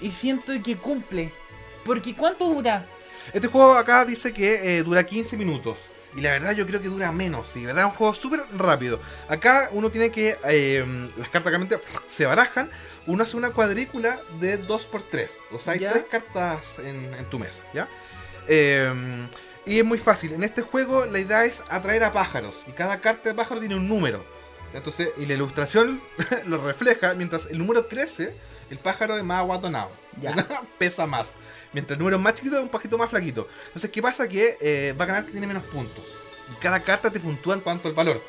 Y 0.00 0.12
siento 0.12 0.52
que 0.64 0.76
cumple. 0.76 1.32
Porque 1.84 2.14
¿cuánto 2.14 2.46
dura? 2.46 2.86
Este 3.32 3.48
juego 3.48 3.74
acá 3.74 4.04
dice 4.04 4.32
que 4.32 4.78
eh, 4.78 4.82
dura 4.84 5.04
15 5.04 5.36
minutos. 5.36 5.78
Y 6.16 6.20
la 6.20 6.30
verdad 6.30 6.52
yo 6.54 6.64
creo 6.64 6.80
que 6.80 6.86
dura 6.88 7.10
menos. 7.10 7.56
Y 7.56 7.60
la 7.62 7.66
verdad 7.68 7.84
es 7.86 7.90
un 7.90 7.96
juego 7.96 8.14
súper 8.14 8.40
rápido. 8.56 9.00
Acá 9.28 9.68
uno 9.72 9.90
tiene 9.90 10.10
que... 10.10 10.38
eh, 10.44 10.84
las 11.16 11.28
cartas 11.28 11.50
realmente 11.50 11.80
se 12.06 12.24
barajan. 12.26 12.70
Uno 13.08 13.24
hace 13.24 13.36
una 13.36 13.50
cuadrícula 13.50 14.20
de 14.40 14.62
2x3. 14.62 15.28
O 15.52 15.58
sea, 15.60 15.72
hay 15.72 15.80
Ya. 15.80 15.90
tres 15.92 16.04
cartas 16.10 16.78
en, 16.78 17.12
en 17.14 17.24
tu 17.26 17.38
mesa. 17.40 17.62
¿Ya? 17.74 17.88
Eh, 18.46 19.28
y 19.66 19.78
es 19.80 19.84
muy 19.84 19.98
fácil. 19.98 20.32
En 20.34 20.44
este 20.44 20.62
juego 20.62 21.04
la 21.06 21.18
idea 21.18 21.44
es 21.44 21.62
atraer 21.68 22.04
a 22.04 22.12
pájaros. 22.12 22.64
Y 22.68 22.70
cada 22.72 23.00
carta 23.00 23.28
de 23.28 23.34
pájaro 23.34 23.58
tiene 23.60 23.74
un 23.74 23.88
número. 23.88 24.24
Entonces, 24.74 25.10
y 25.16 25.26
la 25.26 25.34
ilustración 25.34 26.00
lo 26.46 26.58
refleja. 26.58 27.14
Mientras 27.14 27.46
el 27.46 27.58
número 27.58 27.88
crece, 27.88 28.34
el 28.70 28.78
pájaro 28.78 29.16
es 29.16 29.24
más 29.24 29.38
aguatonado. 29.38 29.90
Ya. 30.20 30.34
Pesa 30.78 31.06
más. 31.06 31.30
Mientras 31.72 31.96
el 31.96 31.98
número 32.00 32.16
es 32.16 32.22
más 32.22 32.34
chiquito, 32.34 32.56
es 32.56 32.62
un 32.62 32.68
poquito 32.68 32.98
más 32.98 33.10
flaquito. 33.10 33.48
Entonces, 33.68 33.90
¿qué 33.90 34.02
pasa? 34.02 34.26
Que 34.28 34.56
eh, 34.60 34.94
va 34.98 35.04
a 35.04 35.08
ganar 35.08 35.24
que 35.24 35.32
tiene 35.32 35.46
menos 35.46 35.62
puntos. 35.64 36.04
Y 36.52 36.60
cada 36.60 36.80
carta 36.80 37.10
te 37.10 37.20
puntúa 37.20 37.54
en 37.54 37.60
cuanto 37.60 37.88
al 37.88 37.94
valor. 37.94 38.22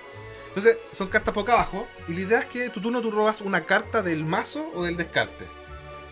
Entonces, 0.49 0.77
son 0.91 1.07
cartas 1.07 1.33
boca 1.33 1.53
abajo. 1.53 1.87
Y 2.07 2.13
la 2.13 2.19
idea 2.21 2.39
es 2.39 2.45
que 2.47 2.69
tu 2.69 2.81
turno 2.81 3.01
tú 3.01 3.11
robas 3.11 3.41
una 3.41 3.61
carta 3.65 4.01
del 4.01 4.25
mazo 4.25 4.65
o 4.75 4.83
del 4.83 4.97
descarte. 4.97 5.45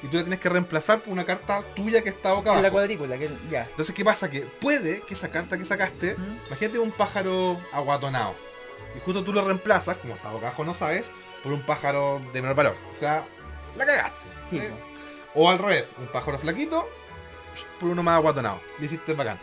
Y 0.03 0.07
tú 0.07 0.17
la 0.17 0.24
tienes 0.24 0.39
que 0.39 0.48
reemplazar 0.50 1.00
por 1.00 1.12
una 1.12 1.25
carta 1.25 1.63
tuya 1.75 2.03
que 2.03 2.10
está 2.10 2.31
boca 2.34 2.50
En 2.51 2.55
la 2.55 2.60
abajo. 2.60 2.74
cuadrícula, 2.74 3.17
que 3.17 3.31
ya. 3.50 3.63
Entonces, 3.69 3.96
¿qué 3.96 4.05
pasa? 4.05 4.29
Que 4.29 4.41
puede 4.41 5.01
que 5.01 5.15
esa 5.15 5.29
carta 5.29 5.57
que 5.57 5.65
sacaste, 5.65 6.15
imagínate 6.48 6.77
un 6.79 6.91
pájaro 6.91 7.60
aguatonado. 7.74 8.36
Y 8.96 9.00
justo 9.00 9.24
tú 9.24 9.34
lo 9.34 9.43
reemplazas, 9.46 9.98
como 9.98 10.15
está 10.15 10.29
boca 10.31 10.48
abajo 10.48 10.63
no 10.65 10.74
sabes, 10.74 11.10
por 11.43 11.51
un 11.53 11.62
pájaro 11.62 12.22
de 12.34 12.41
menor 12.41 12.55
valor. 12.55 12.75
O 12.96 13.00
sea, 13.00 13.24
la 13.75 13.86
cagaste. 13.86 14.17
Sí, 14.50 14.57
¿eh? 14.57 14.72
O 15.36 15.50
al 15.50 15.60
revés, 15.60 15.93
un 16.00 16.07
pájaro 16.07 16.39
flaquito 16.39 16.88
por 17.79 17.89
uno 17.89 18.01
más 18.03 18.15
aguatonado. 18.15 18.60
Lo 18.79 18.86
hiciste 18.86 19.13
bacán. 19.13 19.38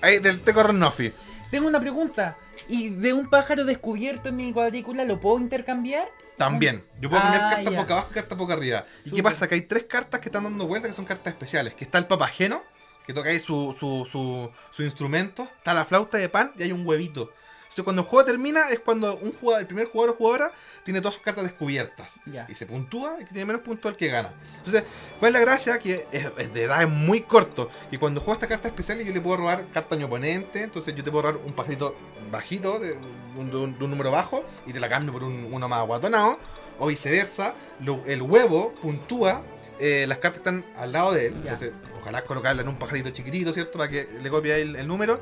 Ahí, 0.00 0.18
del 0.18 0.40
Teco 0.40 0.62
Renoffi. 0.62 1.12
Tengo 1.50 1.68
una 1.68 1.80
pregunta. 1.80 2.36
Y 2.68 2.88
de 2.90 3.12
un 3.12 3.28
pájaro 3.28 3.64
descubierto 3.64 4.28
en 4.30 4.36
mi 4.36 4.52
cuadrícula, 4.52 5.04
¿lo 5.04 5.20
puedo 5.20 5.38
intercambiar? 5.38 6.08
También. 6.36 6.84
Yo 7.00 7.08
puedo 7.10 7.22
cambiar 7.22 7.42
Ah, 7.44 7.50
cartas 7.56 7.72
ya. 7.72 7.80
boca 7.80 7.92
abajo 7.94 8.08
y 8.10 8.14
cartas 8.14 8.38
boca 8.38 8.52
arriba. 8.54 8.84
¿Y 9.04 9.10
qué 9.10 9.22
pasa? 9.22 9.46
Que 9.46 9.56
hay 9.56 9.62
tres 9.62 9.84
cartas 9.84 10.20
que 10.20 10.28
están 10.28 10.44
dando 10.44 10.66
vueltas 10.66 10.90
que 10.90 10.96
son 10.96 11.04
cartas 11.04 11.32
especiales. 11.32 11.74
Que 11.74 11.84
está 11.84 11.98
el 11.98 12.06
papageno, 12.06 12.62
que 13.06 13.12
toca 13.12 13.28
ahí 13.30 13.38
su, 13.40 13.74
su, 13.78 14.06
su, 14.10 14.50
su 14.70 14.82
instrumento. 14.82 15.44
Está 15.58 15.74
la 15.74 15.84
flauta 15.84 16.16
de 16.18 16.28
pan 16.28 16.52
y 16.56 16.62
hay 16.62 16.72
un 16.72 16.86
huevito. 16.86 17.32
Entonces 17.74 17.84
cuando 17.84 18.02
el 18.02 18.08
juego 18.08 18.24
termina 18.24 18.70
es 18.70 18.78
cuando 18.78 19.16
un 19.16 19.32
jugador, 19.32 19.62
el 19.62 19.66
primer 19.66 19.88
jugador 19.88 20.14
o 20.14 20.16
jugadora 20.16 20.52
tiene 20.84 21.00
todas 21.00 21.14
sus 21.14 21.24
cartas 21.24 21.42
descubiertas. 21.42 22.20
Y 22.48 22.54
se 22.54 22.66
puntúa, 22.66 23.16
el 23.18 23.24
que 23.26 23.32
tiene 23.32 23.46
menos 23.46 23.62
puntos 23.62 23.90
el 23.90 23.96
que 23.96 24.06
gana. 24.06 24.30
Entonces, 24.58 24.84
¿cuál 25.18 25.30
es 25.30 25.32
la 25.32 25.40
gracia? 25.40 25.78
Que 25.80 26.06
es, 26.12 26.26
es 26.38 26.54
de 26.54 26.62
edad 26.62 26.82
es 26.82 26.88
muy 26.88 27.22
corto. 27.22 27.68
Y 27.90 27.98
cuando 27.98 28.20
juego 28.20 28.34
esta 28.34 28.46
carta 28.46 28.68
especial 28.68 29.00
yo 29.02 29.12
le 29.12 29.20
puedo 29.20 29.38
robar 29.38 29.64
carta 29.72 29.96
a 29.96 29.98
mi 29.98 30.04
oponente. 30.04 30.62
Entonces 30.62 30.94
yo 30.94 31.02
te 31.02 31.10
puedo 31.10 31.22
robar 31.22 31.40
un 31.44 31.52
pajarito 31.52 31.96
bajito, 32.30 32.78
de 32.78 32.96
un, 33.36 33.50
de 33.50 33.56
un- 33.56 33.76
de 33.78 33.84
un 33.84 33.90
número 33.90 34.12
bajo, 34.12 34.44
y 34.66 34.72
te 34.72 34.78
la 34.78 34.88
cambio 34.88 35.12
por 35.12 35.24
un- 35.24 35.48
uno 35.50 35.68
más 35.68 35.80
aguatonado. 35.80 36.38
O 36.78 36.86
viceversa, 36.86 37.54
lo- 37.80 38.04
el 38.06 38.22
huevo 38.22 38.72
puntúa 38.82 39.42
eh, 39.80 40.04
las 40.06 40.18
cartas 40.18 40.38
están 40.38 40.64
al 40.76 40.92
lado 40.92 41.12
de 41.12 41.26
él. 41.26 41.34
Ya. 41.42 41.54
Entonces, 41.54 41.72
ojalá 42.00 42.22
colocarla 42.24 42.62
en 42.62 42.68
un 42.68 42.78
pajarito 42.78 43.10
chiquitito, 43.10 43.52
¿cierto? 43.52 43.78
Para 43.78 43.90
que 43.90 44.06
le 44.22 44.30
copie 44.30 44.60
el, 44.60 44.76
el 44.76 44.86
número. 44.86 45.18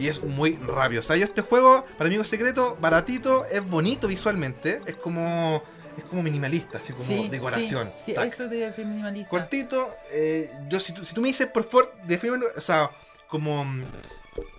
Y 0.00 0.08
es 0.08 0.22
muy 0.22 0.58
sea, 1.02 1.16
yo 1.16 1.24
este 1.26 1.42
juego, 1.42 1.84
para 1.98 2.08
mí 2.08 2.16
es 2.16 2.26
secreto, 2.26 2.78
baratito, 2.80 3.44
es 3.44 3.62
bonito 3.68 4.08
visualmente. 4.08 4.80
Es 4.86 4.96
como. 4.96 5.62
Es 5.98 6.04
como 6.04 6.22
minimalista, 6.22 6.78
así 6.78 6.94
como 6.94 7.06
Sí, 7.06 7.28
decoración. 7.28 7.92
Sí, 7.96 8.14
sí, 8.16 8.22
eso 8.22 8.48
debe 8.48 8.72
ser 8.72 8.86
minimalista. 8.86 9.28
Cortito, 9.28 9.94
eh, 10.10 10.50
yo 10.68 10.80
si 10.80 10.94
tú, 10.94 11.04
si 11.04 11.14
tú 11.14 11.20
me 11.20 11.28
dices, 11.28 11.48
por 11.48 11.64
favor, 11.64 11.92
defíneme, 12.04 12.46
o 12.56 12.60
sea, 12.60 12.88
como 13.28 13.64
mm, 13.64 13.84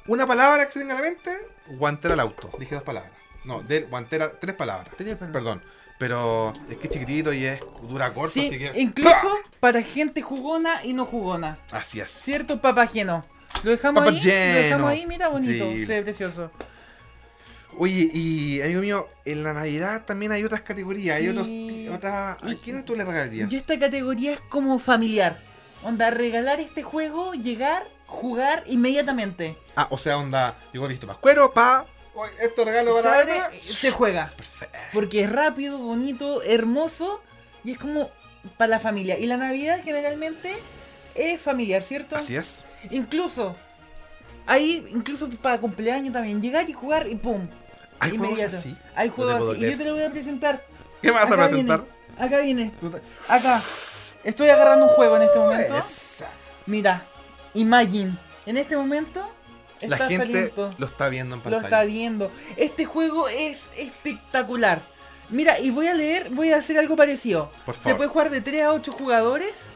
una 0.08 0.28
palabra 0.28 0.68
que 0.68 0.74
se 0.74 0.80
tenga 0.82 0.94
a 0.94 1.02
la 1.02 1.08
mente, 1.10 1.36
guantera 1.80 2.14
al 2.14 2.20
auto. 2.20 2.52
Dije 2.60 2.76
dos 2.76 2.84
palabras. 2.84 3.12
No, 3.46 3.64
de 3.64 3.82
guantera, 3.82 4.32
tres 4.40 4.56
palabras. 4.56 4.94
Tres 4.96 5.16
palabras. 5.16 5.32
Perdón. 5.34 5.64
Pero 5.98 6.54
es 6.70 6.78
que 6.78 6.88
es 6.88 6.94
chiquitito 6.94 7.32
y 7.34 7.46
es 7.46 7.60
dura 7.90 8.14
corto, 8.14 8.34
Sí, 8.34 8.48
así 8.48 8.60
que. 8.60 8.80
incluso 8.80 9.38
para 9.60 9.82
gente 9.82 10.22
jugona 10.22 10.84
y 10.84 10.94
no 10.94 11.06
jugona. 11.06 11.58
Así 11.72 12.00
es. 12.00 12.12
¿Cierto? 12.12 12.60
Papageno. 12.60 13.26
Lo 13.64 13.72
dejamos 13.72 14.08
ahí. 14.08 14.22
Lo 14.22 14.22
dejamos 14.22 14.90
ahí, 14.90 15.06
mira, 15.06 15.28
bonito. 15.28 15.66
Se 15.66 15.86
ve 15.86 16.04
precioso. 16.04 16.52
Oye, 17.78 18.10
y 18.14 18.62
amigo 18.62 18.82
mío, 18.82 19.08
en 19.24 19.44
la 19.44 19.54
Navidad 19.54 20.04
también 20.06 20.32
hay 20.32 20.44
otras 20.44 20.62
categorías, 20.62 21.18
hay 21.18 21.30
otros 21.30 21.48
otras. 21.96 22.38
¿A 22.42 22.56
quién 22.64 22.84
tú 22.84 22.96
le 22.96 23.06
regalarías? 23.06 23.52
Y 23.52 23.56
esta 23.56 23.80
categoría 23.80 24.34
es 24.34 24.40
como 24.40 24.78
familiar. 24.80 25.40
Onda, 25.84 26.12
regalar 26.12 26.60
este 26.60 26.84
juego, 26.84 27.34
llegar, 27.34 27.84
jugar 28.06 28.64
inmediatamente. 28.68 29.56
Ah, 29.76 29.88
o 29.90 29.98
sea, 29.98 30.18
onda, 30.18 30.56
yo 30.74 30.86
he 30.86 30.88
visto 30.90 31.08
pascuero, 31.08 31.54
pa, 31.54 31.86
esto 32.40 32.66
regalo 32.66 33.02
para 33.02 33.22
abre, 33.22 33.62
se 33.62 33.90
juega. 33.90 34.34
Porque 34.94 35.24
es 35.24 35.32
rápido, 35.32 35.78
bonito, 35.78 36.44
hermoso 36.44 37.22
y 37.64 37.72
es 37.72 37.80
como 37.80 38.12
para 38.58 38.70
la 38.70 38.80
familia. 38.80 39.18
Y 39.18 39.26
la 39.26 39.38
Navidad 39.38 39.82
generalmente 39.84 40.56
es 41.16 41.42
familiar, 41.42 41.84
¿cierto? 41.84 42.16
Así 42.16 42.36
es. 42.36 42.66
Incluso, 42.90 43.56
ahí, 44.46 44.88
incluso 44.94 45.30
para 45.30 45.60
cumpleaños 45.60 46.14
también, 46.14 46.42
llegar 46.42 46.70
y 46.70 46.74
jugar 46.74 47.08
y 47.08 47.16
pum. 47.16 47.48
¿Hay 48.00 48.12
juegos 48.12 48.30
inmediato. 48.40 48.58
así? 48.58 48.76
Hay 48.96 49.10
juegos 49.10 49.56
así. 49.56 49.66
Y 49.66 49.72
yo 49.72 49.78
te 49.78 49.86
lo 49.86 49.94
voy 49.94 50.04
a 50.04 50.10
presentar. 50.12 50.66
¿Qué 51.02 51.08
me 51.10 51.14
vas 51.14 51.32
a 51.32 51.36
presentar? 51.36 51.82
Viene, 51.82 52.26
acá 52.26 52.40
viene. 52.42 52.72
Acá. 53.28 53.60
Estoy 54.24 54.50
agarrando 54.50 54.86
un 54.86 54.92
juego 54.92 55.18
en 55.18 55.24
este 55.24 55.40
momento. 55.40 55.76
Esa. 55.76 56.28
Mira, 56.66 57.06
Imagine. 57.54 58.14
En 58.46 58.58
este 58.58 58.76
momento 58.76 59.30
La 59.82 59.98
gente 59.98 60.18
saliendo. 60.18 60.70
lo 60.78 60.86
está 60.86 61.10
viendo 61.10 61.36
en 61.36 61.40
Lo 61.40 61.44
pantalla. 61.44 61.64
está 61.66 61.84
viendo. 61.84 62.32
Este 62.58 62.86
juego 62.86 63.28
es 63.28 63.60
espectacular. 63.78 64.82
Mira, 65.30 65.60
y 65.60 65.70
voy 65.72 65.88
a 65.88 65.94
leer, 65.94 66.30
voy 66.32 66.52
a 66.52 66.58
hacer 66.58 66.78
algo 66.78 66.96
parecido. 66.96 67.52
Por 67.66 67.76
Se 67.76 67.96
puede 67.96 68.10
jugar 68.10 68.30
de 68.30 68.42
3 68.42 68.64
a 68.66 68.72
8 68.74 68.92
jugadores, 68.92 69.68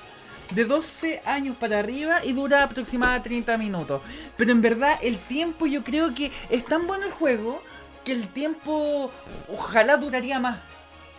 de 0.56 0.64
12 0.64 1.22
años 1.26 1.58
para 1.58 1.80
arriba 1.80 2.24
y 2.24 2.34
dura 2.34 2.64
aproximadamente 2.64 3.30
30 3.30 3.58
minutos. 3.58 4.02
Pero 4.38 4.52
en 4.52 4.62
verdad 4.62 4.98
el 5.02 5.18
tiempo 5.18 5.68
yo 5.68 5.84
creo 5.84 6.16
que 6.16 6.32
es 6.50 6.66
tan 6.66 6.88
bueno 6.88 7.06
el 7.06 7.12
juego 7.12 7.62
que 8.06 8.14
el 8.14 8.28
tiempo 8.30 9.12
ojalá 9.50 9.98
duraría 9.98 10.40
más. 10.40 10.58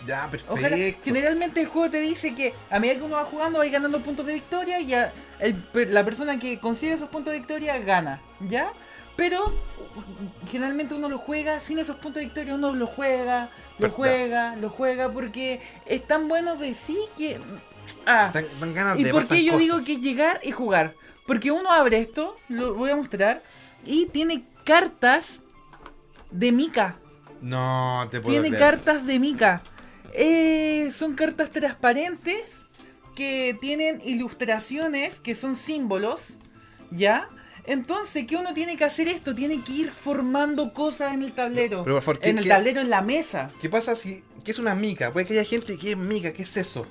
Ya, 0.07 0.29
Ojalá. 0.49 0.69
perfecto. 0.69 1.05
Generalmente 1.05 1.61
el 1.61 1.67
juego 1.67 1.91
te 1.91 2.01
dice 2.01 2.35
que 2.35 2.55
a 2.71 2.79
medida 2.79 2.97
que 2.97 3.03
uno 3.03 3.17
va 3.17 3.25
jugando 3.25 3.59
va 3.59 3.67
ganando 3.67 4.01
puntos 4.01 4.27
de 4.27 4.35
victoria 4.35 4.79
y 4.81 4.87
ya 4.87 5.13
el 5.39 5.65
la 5.91 6.05
persona 6.05 6.39
que 6.39 6.59
consigue 6.59 6.93
esos 6.93 7.09
puntos 7.09 7.33
de 7.33 7.39
victoria 7.39 7.79
gana, 7.79 8.21
¿ya? 8.41 8.73
Pero 9.17 9.53
generalmente 10.51 10.95
uno 10.95 11.09
lo 11.09 11.19
juega 11.19 11.61
sin 11.61 11.79
esos 11.79 11.97
puntos 11.97 12.21
de 12.21 12.27
victoria, 12.27 12.55
uno 12.55 12.73
lo 12.73 12.87
juega, 12.87 13.49
lo 13.79 13.91
juega, 13.91 14.55
lo 14.57 14.69
juega 14.69 15.11
porque 15.11 15.61
es 15.87 16.07
tan 16.07 16.29
bueno 16.29 16.57
de 16.57 16.75
sí 16.75 16.99
que... 17.17 17.41
Ah, 18.07 18.31
Dan, 18.33 18.47
dan 18.61 18.75
ganas 18.75 18.99
¿y 18.99 19.05
de 19.05 19.11
por 19.11 19.27
qué 19.27 19.45
yo 19.45 19.59
digo 19.59 19.83
que 19.83 19.97
llegar 19.97 20.41
y 20.43 20.51
jugar? 20.53 20.95
Porque 21.27 21.51
uno 21.51 21.71
abre 21.73 22.01
esto, 22.01 22.37
lo 22.49 22.75
voy 22.75 22.91
a 22.91 22.97
mostrar, 22.97 23.43
y 23.85 24.07
tiene 24.07 24.45
cartas 24.65 25.41
de 26.31 26.53
Mika. 26.53 26.97
No, 27.41 28.07
te 28.11 28.21
puedo 28.21 28.33
Tiene 28.41 28.57
creer. 28.57 28.75
cartas 28.77 29.07
de 29.07 29.19
Mika. 29.19 29.63
Eh, 30.15 30.89
son 30.97 31.15
cartas 31.15 31.51
transparentes 31.51 32.65
que 33.15 33.57
tienen 33.61 34.01
ilustraciones 34.05 35.21
que 35.21 35.35
son 35.35 35.57
símbolos, 35.57 36.35
¿ya? 36.91 37.29
Entonces, 37.67 38.27
¿qué 38.29 38.37
uno 38.37 38.55
tiene 38.55 38.77
que 38.77 38.85
hacer 38.85 39.09
esto? 39.09 39.35
Tiene 39.35 39.61
que 39.63 39.73
ir 39.73 39.91
formando 39.91 40.73
cosas 40.73 41.13
en 41.15 41.23
el 41.23 41.33
tablero. 41.33 41.83
Pero, 41.83 41.97
por 41.97 42.03
favor, 42.03 42.21
¿qué- 42.21 42.31
en 42.31 42.39
el 42.39 42.47
tablero, 42.47 42.81
en 42.81 42.91
la 42.91 43.03
mesa. 43.03 43.51
¿Qué 43.61 43.69
pasa 43.69 43.97
si... 43.97 44.23
¿Qué 44.45 44.53
es 44.53 44.59
una 44.61 44.77
mica? 44.77 45.13
Puede 45.13 45.27
que 45.27 45.33
haya 45.33 45.45
gente 45.49 45.77
que 45.77 45.91
es 45.91 45.97
mica, 45.97 46.33
¿qué 46.33 46.43
es 46.45 46.57
eso? 46.57 46.87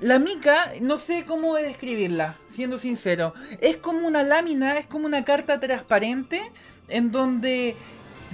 La 0.00 0.18
mica, 0.18 0.72
no 0.82 0.98
sé 0.98 1.24
cómo 1.24 1.54
describirla, 1.56 2.36
siendo 2.48 2.76
sincero. 2.78 3.32
Es 3.60 3.76
como 3.78 4.06
una 4.06 4.22
lámina, 4.22 4.76
es 4.78 4.86
como 4.86 5.06
una 5.06 5.24
carta 5.24 5.58
transparente 5.58 6.42
en 6.88 7.10
donde 7.10 7.74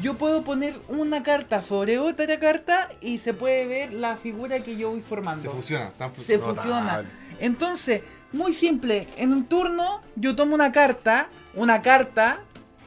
yo 0.03 0.15
puedo 0.15 0.43
poner 0.43 0.75
una 0.89 1.23
carta 1.23 1.63
sobre 1.63 1.99
otra 2.01 2.39
carta 2.41 2.89
y 3.01 3.19
se 3.19 3.33
puede 3.33 3.67
ver 3.67 3.93
la 3.93 4.17
figura 4.17 4.61
que 4.61 4.77
yo 4.77 4.91
voy 4.91 5.03
formando. 5.03 5.43
Se 5.43 5.49
fusiona. 5.51 5.87
están 5.89 6.13
fu- 6.13 6.23
se 6.23 6.39
fusiona. 6.41 7.05
Entonces, 7.39 8.03
muy 8.33 8.55
simple, 8.55 9.07
en 9.17 9.33
un 9.33 9.45
turno 9.45 10.01
yo 10.17 10.35
tomo 10.35 10.55
una 10.57 10.73
carta, 10.73 11.29
una 11.55 11.81
carta 11.81 12.41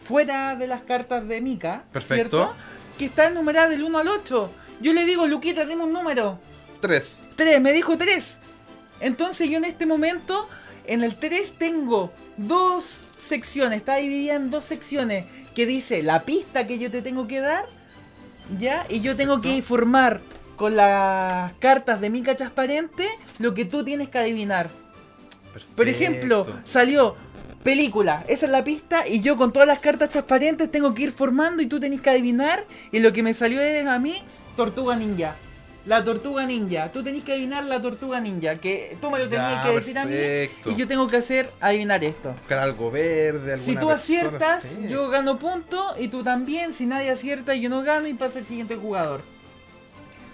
fuera 0.03 0.55
de 0.57 0.67
las 0.67 0.81
cartas 0.81 1.25
de 1.27 1.39
Mika, 1.39 1.83
Perfecto. 1.93 2.37
¿cierto? 2.37 2.55
Que 2.97 3.05
está 3.05 3.29
numerada 3.29 3.69
del 3.69 3.83
1 3.83 3.97
al 3.99 4.07
8. 4.09 4.51
Yo 4.81 4.91
le 4.91 5.05
digo, 5.05 5.27
Luquita, 5.27 5.65
dime 5.65 5.83
un 5.85 5.93
número. 5.93 6.39
Tres. 6.81 7.17
3, 7.37 7.61
me 7.61 7.71
dijo 7.71 7.97
3. 7.97 8.39
Entonces 8.99 9.49
yo 9.49 9.57
en 9.57 9.65
este 9.65 9.85
momento, 9.85 10.47
en 10.87 11.03
el 11.03 11.15
3 11.15 11.57
tengo 11.57 12.11
dos 12.37 13.01
secciones, 13.17 13.79
está 13.79 13.95
dividida 13.95 14.35
en 14.35 14.49
dos 14.49 14.65
secciones, 14.65 15.25
que 15.53 15.65
dice 15.65 16.03
la 16.03 16.23
pista 16.23 16.67
que 16.67 16.79
yo 16.79 16.91
te 16.91 17.01
tengo 17.01 17.27
que 17.27 17.39
dar, 17.39 17.65
¿ya? 18.59 18.85
Y 18.89 19.01
yo 19.01 19.15
tengo 19.15 19.41
que 19.41 19.55
informar 19.55 20.21
con 20.55 20.75
las 20.75 21.53
cartas 21.59 22.01
de 22.01 22.09
Mica 22.09 22.35
transparente 22.35 23.07
lo 23.39 23.53
que 23.53 23.65
tú 23.65 23.83
tienes 23.83 24.09
que 24.09 24.19
adivinar. 24.19 24.69
Por 25.75 25.87
ejemplo, 25.87 26.45
salió 26.65 27.15
película, 27.63 28.23
esa 28.27 28.45
es 28.45 28.51
la 28.51 28.63
pista, 28.63 29.07
y 29.07 29.21
yo 29.21 29.37
con 29.37 29.51
todas 29.51 29.67
las 29.67 29.79
cartas 29.79 30.09
transparentes 30.09 30.69
tengo 30.69 30.93
que 30.93 31.03
ir 31.03 31.11
formando 31.11 31.63
y 31.63 31.65
tú 31.65 31.79
tenés 31.79 32.01
que 32.01 32.09
adivinar, 32.09 32.65
y 32.91 32.99
lo 32.99 33.11
que 33.11 33.23
me 33.23 33.33
salió 33.33 33.59
es 33.61 33.87
a 33.87 33.97
mí, 33.97 34.15
Tortuga 34.55 34.95
Ninja. 34.95 35.35
La 35.85 36.03
tortuga 36.03 36.47
ninja, 36.47 36.91
tú 36.91 37.03
tenés 37.03 37.23
que 37.23 37.33
adivinar 37.33 37.63
la 37.65 37.79
tortuga 37.79 38.19
ninja, 38.19 38.55
que 38.55 38.97
tú 38.99 39.11
me 39.11 39.19
lo 39.19 39.29
tenías 39.29 39.51
Ya, 39.51 39.63
que 39.63 39.75
decir 39.75 39.97
a 39.99 40.05
mí 40.05 40.15
y 40.65 40.75
yo 40.75 40.87
tengo 40.87 41.07
que 41.07 41.17
hacer 41.17 41.51
adivinar 41.61 42.03
esto. 42.03 42.31
Buscar 42.31 42.59
algo 42.59 42.89
verde, 42.89 43.53
alguna 43.53 43.71
Si 43.73 43.77
tú 43.77 43.91
aciertas, 43.91 44.63
yo 44.89 45.09
gano 45.09 45.37
punto 45.37 45.95
y 45.99 46.07
tú 46.07 46.23
también. 46.23 46.73
Si 46.73 46.87
nadie 46.87 47.11
acierta, 47.11 47.53
yo 47.53 47.69
no 47.69 47.83
gano 47.83 48.07
y 48.07 48.15
pasa 48.15 48.39
el 48.39 48.45
siguiente 48.45 48.77
jugador. 48.77 49.21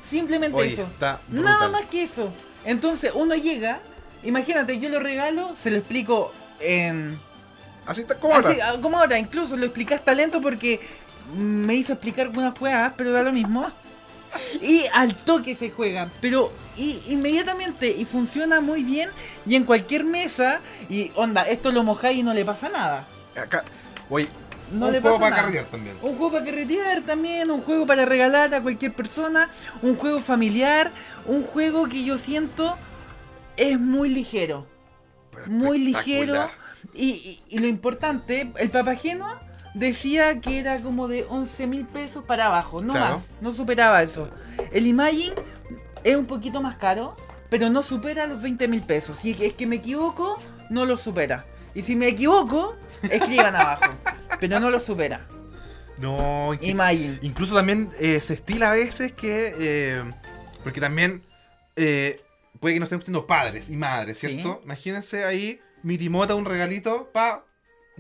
Simplemente 0.08 0.58
Oye, 0.58 0.74
eso. 0.74 0.84
está 0.84 1.20
Nada 1.28 1.68
más 1.68 1.86
que 1.86 2.04
eso. 2.04 2.32
Entonces 2.64 3.12
uno 3.14 3.36
llega, 3.36 3.82
imagínate, 4.24 4.80
yo 4.80 4.88
lo 4.88 5.00
regalo, 5.00 5.54
se 5.62 5.70
lo 5.70 5.78
explico 5.78 6.32
en... 6.62 7.20
Así 7.86 8.02
está 8.02 8.16
como 8.20 8.36
ahora. 8.36 8.50
Así, 8.50 8.60
ah, 8.62 8.78
como 8.82 8.98
ahora, 8.98 9.20
incluso 9.20 9.58
lo 9.58 9.66
explicaste 9.66 10.16
lento 10.16 10.40
porque 10.40 10.80
me 11.36 11.76
hizo 11.76 11.94
explicar 11.94 12.28
algunas 12.28 12.58
jugadas, 12.58 12.94
pero 12.96 13.12
da 13.12 13.22
lo 13.22 13.34
mismo. 13.34 13.70
Y 14.62 14.84
al 14.94 15.16
toque 15.16 15.56
se 15.56 15.70
juega, 15.72 16.10
pero 16.22 16.52
y, 16.78 17.02
inmediatamente 17.10 17.90
y 17.90 18.06
funciona 18.06 18.62
muy 18.62 18.84
bien 18.84 19.10
y 19.46 19.56
en 19.56 19.66
cualquier 19.66 20.04
mesa 20.04 20.60
y 20.90 21.12
onda, 21.16 21.44
esto 21.44 21.72
lo 21.72 21.84
mojáis 21.84 22.20
y 22.20 22.24
no 22.24 22.34
le 22.34 22.46
pasa 22.46 22.70
nada. 22.70 23.08
Acá, 23.36 23.64
oye, 24.10 24.28
No 24.72 24.88
un 24.88 24.94
le 24.94 25.02
juego 25.02 25.20
para 25.20 25.36
carrear 25.36 25.66
también. 25.66 25.98
Un 26.02 26.16
juego 26.18 26.32
para 26.32 26.46
carretear 26.46 27.02
también, 27.02 27.52
un 27.52 27.62
juego 27.62 27.86
para 27.86 28.06
regalar 28.06 28.54
a 28.54 28.62
cualquier 28.62 28.94
persona, 28.94 29.50
un 29.82 29.96
juego 29.98 30.20
familiar, 30.20 30.92
un 31.26 31.44
juego 31.44 31.88
que 31.90 32.04
yo 32.04 32.18
siento 32.18 32.78
es 33.58 33.80
muy 33.80 34.10
ligero. 34.10 34.66
Muy 35.48 35.78
ligero. 35.80 36.50
Y, 36.94 37.10
y- 37.10 37.42
y 37.50 37.58
lo 37.60 37.68
importante, 37.68 38.52
el 38.58 38.70
papageno 38.70 39.28
decía 39.74 40.40
que 40.42 40.60
era 40.60 40.80
como 40.80 41.08
de 41.08 41.26
11 41.30 41.68
mil 41.68 41.86
pesos 41.86 42.24
para 42.26 42.48
abajo, 42.48 42.82
no 42.82 42.94
Claro. 42.94 43.18
más, 43.18 43.28
no 43.42 43.52
superaba 43.52 44.02
eso. 44.04 44.30
El 44.72 44.88
Imagine 44.88 45.34
es 46.04 46.16
un 46.16 46.26
poquito 46.26 46.62
más 46.62 46.78
caro, 46.78 47.16
pero 47.50 47.70
no 47.70 47.82
supera 47.84 48.28
los 48.28 48.42
20 48.42 48.68
mil 48.68 48.82
pesos. 48.84 49.18
Si 49.18 49.32
es 49.32 49.54
que 49.54 49.68
me 49.68 49.78
equivoco, 49.78 50.40
no 50.70 50.86
lo 50.86 50.98
supera. 50.98 51.46
Y 51.74 51.84
si 51.84 51.96
me 51.96 52.08
equivoco, 52.08 52.76
escriban 53.04 53.56
abajo, 53.56 53.92
pero 54.40 54.60
no 54.60 54.70
lo 54.70 54.80
supera. 54.80 55.26
No, 55.98 56.54
Imagine. 56.62 57.20
incluso 57.22 57.56
también 57.56 57.90
eh, 58.00 58.20
se 58.22 58.34
estila 58.34 58.72
a 58.72 58.74
veces 58.74 59.14
que. 59.14 59.54
eh, 59.58 60.04
porque 60.64 60.82
también 60.82 61.24
eh, 61.76 62.20
puede 62.60 62.76
que 62.76 62.80
no 62.80 62.86
estén 62.86 63.02
siendo 63.04 63.26
padres 63.28 63.70
y 63.70 63.76
madres, 63.78 64.18
¿cierto? 64.20 64.56
Sí. 64.60 64.66
Imagínense 64.66 65.24
ahí, 65.24 65.60
mi 65.84 65.98
timota, 65.98 66.36
un 66.36 66.46
regalito, 66.46 67.10
pa. 67.14 67.46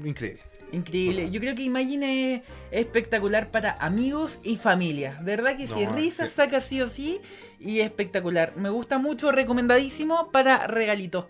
Increíble. 0.03 0.41
Increíble. 0.71 1.29
Yo 1.31 1.39
creo 1.41 1.53
que 1.55 1.63
Imagine 1.63 2.35
es 2.35 2.41
espectacular 2.71 3.51
para 3.51 3.73
amigos 3.79 4.39
y 4.43 4.57
familia. 4.57 5.17
De 5.21 5.35
verdad 5.35 5.57
que 5.57 5.67
si 5.67 5.85
No, 5.85 5.93
risa 5.93 6.27
sí. 6.27 6.33
saca 6.33 6.61
sí 6.61 6.81
o 6.81 6.89
sí 6.89 7.19
y 7.59 7.79
es 7.81 7.85
espectacular. 7.85 8.53
Me 8.55 8.69
gusta 8.69 8.97
mucho, 8.97 9.31
recomendadísimo 9.31 10.31
para 10.31 10.67
regalitos. 10.67 11.25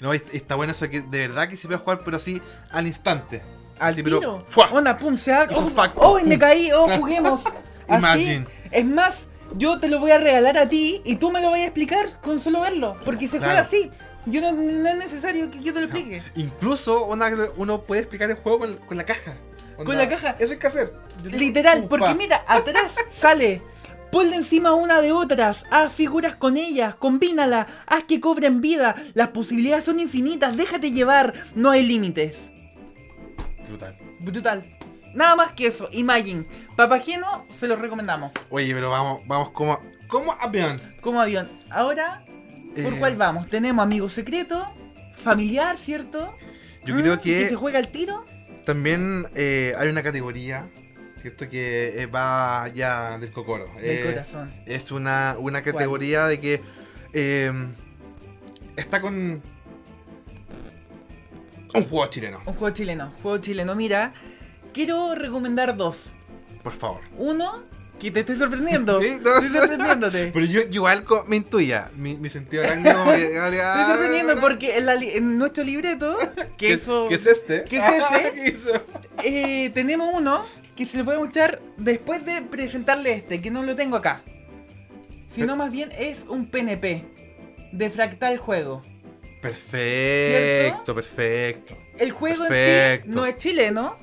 No, 0.00 0.12
es- 0.12 0.22
está 0.32 0.54
bueno 0.54 0.72
eso 0.72 0.88
que 0.88 1.00
de 1.00 1.18
verdad 1.18 1.48
que 1.48 1.56
se 1.56 1.66
puede 1.66 1.80
jugar, 1.80 2.02
pero 2.04 2.16
así 2.18 2.40
al 2.70 2.86
instante. 2.86 3.42
Al 3.78 3.92
Así, 3.92 4.02
pero, 4.04 4.18
tiro. 4.20 4.44
¡fua! 4.48 4.70
Onda, 4.72 4.96
pum, 4.96 5.16
se 5.16 5.32
abre. 5.32 5.54
Oh, 5.56 5.70
oh, 5.96 6.20
me 6.24 6.38
caí. 6.38 6.70
Oh, 6.72 6.88
juguemos. 6.98 7.42
Así. 7.88 7.98
Imagine. 7.98 8.46
Es 8.70 8.84
más, 8.86 9.26
yo 9.56 9.78
te 9.80 9.88
lo 9.88 9.98
voy 9.98 10.10
a 10.12 10.18
regalar 10.18 10.56
a 10.56 10.68
ti 10.68 11.02
y 11.04 11.16
tú 11.16 11.30
me 11.32 11.40
lo 11.42 11.50
vas 11.50 11.58
a 11.60 11.64
explicar 11.64 12.06
con 12.22 12.38
solo 12.40 12.60
verlo. 12.60 12.96
Porque 13.04 13.26
se 13.28 13.38
juega 13.38 13.58
así. 13.60 13.90
Yo 14.26 14.40
no, 14.40 14.52
no 14.52 14.88
es 14.88 14.96
necesario 14.96 15.50
que 15.50 15.60
yo 15.60 15.72
te 15.72 15.80
lo 15.80 15.86
explique. 15.86 16.22
Incluso 16.36 17.04
una- 17.04 17.30
uno 17.56 17.82
puede 17.82 18.00
explicar 18.02 18.30
el 18.30 18.36
juego 18.36 18.60
con, 18.60 18.76
con 18.78 18.96
la 18.96 19.04
caja. 19.04 19.36
Con 19.76 19.98
la 19.98 20.08
caja. 20.08 20.36
Eso 20.38 20.52
hay 20.52 20.58
que 20.58 20.66
hacer. 20.66 20.94
Literal, 21.24 21.86
porque 21.88 22.14
mira, 22.14 22.44
atrás 22.46 22.92
sale. 23.12 23.60
Ponle 24.10 24.36
encima 24.36 24.74
una 24.74 25.00
de 25.00 25.10
otras, 25.10 25.64
haz 25.72 25.92
figuras 25.92 26.36
con 26.36 26.56
ellas, 26.56 26.94
combínala, 26.94 27.66
haz 27.84 28.04
que 28.04 28.20
cobren 28.20 28.60
vida, 28.60 28.94
las 29.14 29.30
posibilidades 29.30 29.82
son 29.82 29.98
infinitas, 29.98 30.56
déjate 30.56 30.92
llevar, 30.92 31.34
no 31.56 31.70
hay 31.70 31.82
límites. 31.82 32.52
Brutal. 33.68 33.96
Brutal. 34.20 34.64
Nada 35.14 35.34
más 35.34 35.52
que 35.52 35.66
eso, 35.66 35.88
Imagine. 35.90 36.44
Papageno, 36.76 37.44
se 37.50 37.66
los 37.66 37.78
recomendamos. 37.80 38.30
Oye, 38.50 38.72
pero 38.72 38.90
vamos, 38.90 39.22
vamos 39.26 39.50
como, 39.50 39.80
como 40.06 40.32
avión. 40.40 40.80
Como 41.00 41.20
avión. 41.20 41.48
Ahora, 41.70 42.22
¿por 42.82 42.92
Eh, 42.94 42.96
cuál 42.98 43.16
vamos? 43.16 43.48
Tenemos 43.48 43.82
amigo 43.82 44.08
secreto, 44.08 44.66
familiar, 45.16 45.78
¿cierto? 45.78 46.34
Yo 46.84 46.94
Mm, 46.94 47.00
creo 47.00 47.20
que 47.20 47.48
se 47.48 47.56
juega 47.56 47.78
al 47.78 47.88
tiro. 47.88 48.24
también 48.64 49.26
eh, 49.34 49.74
hay 49.78 49.88
una 49.88 50.02
categoría, 50.02 50.66
¿cierto? 51.20 51.48
Que 51.48 52.02
eh, 52.02 52.06
va 52.06 52.68
ya 52.74 53.18
del 53.18 53.30
cocoro. 53.30 53.66
Del 53.76 53.84
Eh, 53.98 54.02
corazón. 54.12 54.50
Es 54.66 54.90
una, 54.90 55.36
una 55.38 55.62
categoría 55.62 56.26
de 56.26 56.40
que 56.40 56.60
está 58.76 59.00
con 59.00 59.42
un 61.74 61.82
juego 61.88 62.06
chileno, 62.08 62.38
Un 62.46 62.54
juego 62.54 62.74
chileno. 62.74 63.12
Juego 63.22 63.38
chileno. 63.38 63.74
Mira, 63.74 64.12
quiero 64.72 65.14
recomendar 65.14 65.76
dos. 65.76 66.10
por 66.62 66.72
favor. 66.72 67.00
Uno, 67.18 67.62
que 68.00 68.10
te 68.10 68.20
estoy 68.20 68.36
sorprendiendo. 68.36 69.00
Sí, 69.02 69.18
no, 69.22 69.30
estoy 69.34 69.48
sorprendiéndote. 69.50 70.30
Pero 70.32 70.46
yo, 70.46 70.60
igual 70.70 71.04
me 71.26 71.36
intuía, 71.36 71.88
mi, 71.96 72.14
mi 72.16 72.28
sentido 72.30 72.62
arácnido 72.64 72.98
como 72.98 73.12
que... 73.12 73.18
Te 73.18 73.24
estoy 73.26 73.84
sorprendiendo 73.86 74.36
porque 74.40 74.76
en, 74.76 74.86
la 74.86 74.94
li- 74.94 75.10
en 75.10 75.38
nuestro 75.38 75.64
libreto, 75.64 76.18
que 76.36 76.68
¿Qué, 76.68 76.72
eso, 76.74 77.06
¿Qué 77.08 77.14
es 77.14 77.26
este? 77.26 77.64
¿Qué 77.64 77.78
es 77.78 77.84
ese? 78.64 78.80
Eh, 79.26 79.70
tenemos 79.72 80.10
uno 80.12 80.44
que 80.76 80.84
se 80.84 81.00
voy 81.02 81.16
a 81.16 81.18
mostrar 81.18 81.58
después 81.78 82.26
de 82.26 82.42
presentarle 82.42 83.14
este, 83.14 83.40
que 83.40 83.50
no 83.50 83.62
lo 83.62 83.74
tengo 83.74 83.96
acá. 83.96 84.20
Sino 85.34 85.56
más 85.56 85.70
bien 85.72 85.90
es 85.98 86.24
un 86.28 86.50
PNP 86.50 87.02
de 87.72 87.90
Fractal 87.90 88.36
Juego. 88.38 88.82
Perfecto, 89.40 90.94
perfecto. 90.94 91.74
El 91.98 92.10
juego 92.10 92.46
en 92.46 93.02
sí 93.02 93.08
no 93.10 93.24
es 93.26 93.36
chileno, 93.38 93.96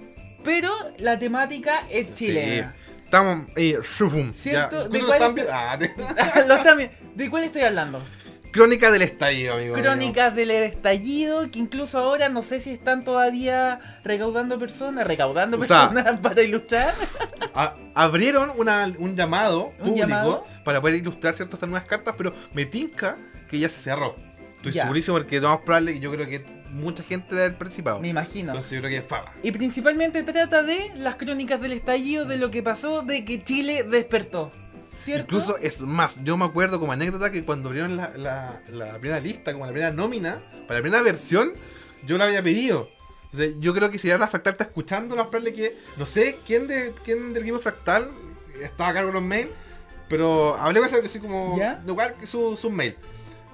pero 0.43 0.71
la 0.97 1.19
temática 1.19 1.83
es 1.89 2.13
chilena. 2.13 2.73
Sí. 2.73 2.80
Estamos 3.11 3.45
ahí, 3.57 3.75
shufum. 3.83 4.31
¿Cierto? 4.31 4.87
¿De 4.87 4.99
cuál 5.01 5.11
están 5.21 5.37
es- 5.37 5.43
vi- 5.45 5.51
ah, 5.51 5.75
de- 5.77 5.91
Lo 6.47 6.63
también- 6.63 6.91
¿De 7.13 7.29
cuál 7.29 7.43
estoy 7.43 7.63
hablando? 7.63 8.01
Crónica 8.53 8.89
del 8.89 9.01
estallido, 9.01 9.55
amigo. 9.55 9.75
Crónicas 9.75 10.33
del 10.33 10.49
estallido, 10.51 11.51
que 11.51 11.59
incluso 11.59 11.97
ahora 11.97 12.29
no 12.29 12.41
sé 12.41 12.61
si 12.61 12.69
están 12.69 13.03
todavía 13.03 13.81
recaudando 14.05 14.57
personas, 14.57 15.05
recaudando 15.05 15.59
O 15.59 15.63
sea, 15.65 15.89
personas 15.89 16.19
para 16.21 16.41
ilustrar. 16.41 16.93
A- 17.53 17.75
abrieron 17.95 18.49
una- 18.55 18.89
un 18.97 19.17
llamado 19.17 19.65
¿Un 19.65 19.75
público 19.77 19.97
llamado? 19.97 20.45
para 20.63 20.79
poder 20.79 20.95
ilustrar 20.95 21.35
ciertas 21.35 21.55
estas 21.55 21.69
nuevas 21.69 21.85
cartas, 21.89 22.15
pero 22.17 22.33
me 22.53 22.65
tinca 22.65 23.17
que 23.49 23.59
ya 23.59 23.67
se 23.67 23.81
cerró. 23.81 24.15
Estoy 24.55 24.71
Ya. 24.71 24.83
segurísimo 24.83 25.17
porque 25.17 25.41
lo 25.41 25.49
más 25.49 25.59
probable 25.65 25.93
que 25.95 25.99
yo 25.99 26.13
creo 26.13 26.27
que 26.27 26.45
mucha 26.71 27.03
gente 27.03 27.35
debe 27.35 27.45
haber 27.47 27.57
participado. 27.57 27.99
Me 27.99 28.09
imagino. 28.09 28.49
Entonces 28.51 28.71
yo 28.71 28.79
creo 28.79 28.89
que 28.89 28.97
es 28.97 29.05
fama. 29.05 29.31
Y 29.43 29.51
principalmente 29.51 30.23
trata 30.23 30.63
de 30.63 30.91
las 30.95 31.15
crónicas 31.15 31.61
del 31.61 31.73
estallido, 31.73 32.25
de 32.25 32.37
lo 32.37 32.49
que 32.51 32.63
pasó, 32.63 33.01
de 33.01 33.23
que 33.25 33.43
Chile 33.43 33.83
despertó. 33.83 34.51
¿Cierto? 35.03 35.23
Incluso 35.35 35.57
es 35.57 35.81
más, 35.81 36.23
yo 36.23 36.37
me 36.37 36.45
acuerdo 36.45 36.79
como 36.79 36.91
anécdota 36.91 37.31
que 37.31 37.43
cuando 37.43 37.69
abrieron 37.69 37.97
la, 37.97 38.11
la- 38.17 38.61
la 38.71 38.93
primera 38.99 39.19
lista, 39.19 39.51
como 39.51 39.65
la 39.65 39.71
primera 39.71 39.91
nómina, 39.91 40.39
para 40.67 40.79
la 40.79 40.81
primera 40.83 41.01
versión, 41.01 41.53
yo 42.05 42.17
la 42.19 42.25
había 42.25 42.43
pedido. 42.43 42.87
Entonces, 43.31 43.55
yo 43.59 43.73
creo 43.73 43.89
que 43.89 43.97
si 43.97 44.11
ahora 44.11 44.27
Fractal 44.27 44.51
está 44.53 44.65
escuchando, 44.65 45.15
más 45.15 45.27
probable 45.27 45.53
que. 45.53 45.75
No 45.97 46.05
sé 46.05 46.37
quién, 46.45 46.67
de, 46.67 46.93
quién 47.03 47.33
del 47.33 47.43
equipo 47.43 47.57
Fractal 47.59 48.11
estaba 48.61 48.89
a 48.89 48.93
cargo 48.93 49.07
de 49.07 49.13
los 49.13 49.23
mails, 49.23 49.49
pero 50.07 50.55
hablé 50.57 50.79
con 50.81 50.89
esa 50.89 50.97
así 51.03 51.19
como. 51.19 51.57
¿Ya? 51.57 51.81
Igual 51.87 52.13
que 52.19 52.27
su, 52.27 52.55
su 52.55 52.69
mail. 52.69 52.95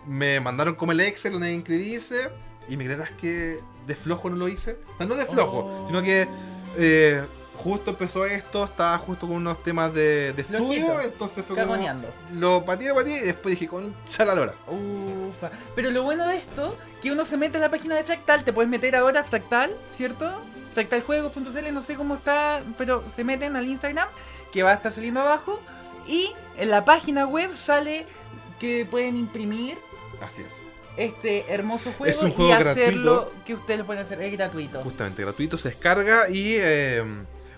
Me 0.05 0.39
mandaron 0.41 0.75
como 0.75 0.91
el 0.93 0.99
Excel 0.99 1.31
donde 1.33 1.53
inscribirse, 1.53 2.29
y 2.67 2.77
me 2.77 2.85
creerás 2.85 3.11
que 3.11 3.61
de 3.85 3.95
flojo 3.95 4.29
no 4.29 4.35
lo 4.35 4.47
hice. 4.47 4.77
O 4.93 4.97
sea, 4.97 5.05
no 5.05 5.15
de 5.15 5.25
flojo, 5.25 5.59
Oh. 5.59 5.87
sino 5.87 6.01
que. 6.01 6.27
eh, 6.77 7.23
justo 7.57 7.91
empezó 7.91 8.23
esto, 8.25 8.65
estaba 8.65 8.97
justo 8.99 9.27
con 9.27 9.37
unos 9.37 9.63
temas 9.63 9.91
de, 9.93 10.29
estudio, 10.29 11.01
entonces 11.01 11.43
fue 11.43 11.55
como. 11.55 11.75
Lo 12.35 12.63
pateé, 12.63 12.89
lo 12.89 12.95
pateé 12.95 13.17
y 13.17 13.25
después 13.25 13.53
dije, 13.53 13.67
concha 13.67 14.25
la 14.25 14.35
lora. 14.35 14.53
Ufa. 14.67 15.49
Pero 15.75 15.89
lo 15.89 16.03
bueno 16.03 16.27
de 16.27 16.37
esto, 16.37 16.77
que 17.01 17.11
uno 17.11 17.25
se 17.25 17.35
mete 17.35 17.57
a 17.57 17.61
la 17.61 17.69
página 17.69 17.95
de 17.95 18.03
Fractal, 18.03 18.43
te 18.43 18.53
puedes 18.53 18.69
meter 18.69 18.95
ahora 18.95 19.21
a 19.21 19.23
Fractal, 19.23 19.71
¿cierto? 19.91 20.31
Fractaljuegos.cl, 20.75 21.73
no 21.73 21.81
sé 21.81 21.95
cómo 21.95 22.15
está, 22.15 22.61
pero 22.77 23.03
se 23.13 23.23
meten 23.23 23.55
al 23.55 23.65
Instagram, 23.65 24.07
que 24.51 24.61
va 24.61 24.71
a 24.71 24.75
estar 24.75 24.91
saliendo 24.91 25.21
abajo. 25.21 25.59
Y 26.05 26.33
en 26.57 26.69
la 26.69 26.85
página 26.85 27.25
web 27.25 27.57
sale 27.57 28.05
que 28.59 28.87
pueden 28.89 29.17
imprimir 29.17 29.77
Así 30.21 30.41
es. 30.41 30.61
Este 30.97 31.45
hermoso 31.53 31.91
juego, 31.97 32.11
Es 32.11 32.21
un 32.23 32.31
juego 32.31 32.49
y 32.49 32.53
hacerlo 32.53 33.15
gratuito. 33.15 33.43
que 33.45 33.53
ustedes 33.53 33.79
lo 33.79 33.85
pueden 33.85 34.01
hacer, 34.03 34.21
es 34.21 34.31
gratuito. 34.33 34.81
Justamente, 34.81 35.21
gratuito, 35.23 35.57
se 35.57 35.69
descarga 35.69 36.29
y. 36.29 36.55
eh, 36.59 37.03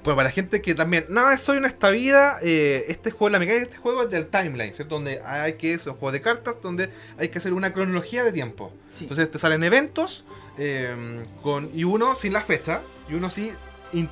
bueno, 0.03 0.15
para 0.15 0.29
la 0.29 0.31
gente 0.31 0.61
que 0.61 0.75
también. 0.75 1.05
No, 1.09 1.21
soy 1.37 1.57
en 1.57 1.65
esta 1.65 1.89
vida. 1.89 2.37
eh, 2.41 2.85
este 2.87 3.11
juego, 3.11 3.29
la 3.31 3.39
mecánica 3.39 3.59
de 3.65 3.69
este 3.71 3.77
juego 3.77 4.03
es 4.03 4.09
del 4.09 4.27
timeline, 4.27 4.73
¿cierto? 4.73 4.95
Donde 4.95 5.21
hay 5.25 5.53
que. 5.53 5.73
Es 5.73 5.85
un 5.87 5.93
juego 5.93 6.11
de 6.11 6.21
cartas 6.21 6.55
donde 6.61 6.89
hay 7.17 7.29
que 7.29 7.37
hacer 7.39 7.53
una 7.53 7.73
cronología 7.73 8.23
de 8.23 8.31
tiempo. 8.31 8.71
Sí. 8.89 9.03
Entonces 9.05 9.29
te 9.29 9.39
salen 9.39 9.63
eventos 9.63 10.23
eh, 10.57 11.25
con 11.41 11.69
y 11.73 11.83
uno 11.83 12.15
sin 12.15 12.33
la 12.33 12.41
fecha 12.41 12.81
y 13.09 13.13
uno 13.15 13.29
sí 13.29 13.51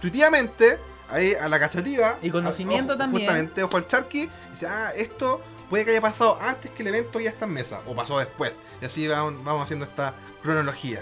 intuitivamente 0.02 0.78
ahí 1.10 1.34
a 1.34 1.48
la 1.48 1.60
cachativa 1.60 2.18
Y 2.22 2.30
conocimiento 2.30 2.92
a- 2.94 2.96
ojo, 2.96 3.00
también. 3.00 3.24
justamente 3.24 3.64
ojo 3.64 3.78
al 3.78 3.88
charqui 3.88 4.22
y 4.24 4.30
dice 4.52 4.68
ah 4.68 4.92
esto 4.96 5.42
puede 5.70 5.86
que 5.86 5.92
haya 5.92 6.02
pasado 6.02 6.38
antes 6.42 6.72
que 6.72 6.82
el 6.84 6.88
evento 6.88 7.20
ya 7.20 7.30
está 7.30 7.46
en 7.46 7.52
mesa 7.54 7.82
o 7.88 7.94
pasó 7.96 8.20
después 8.20 8.54
y 8.82 8.86
así 8.86 9.08
vamos, 9.08 9.44
vamos 9.44 9.64
haciendo 9.64 9.86
esta 9.86 10.14
cronología 10.42 11.02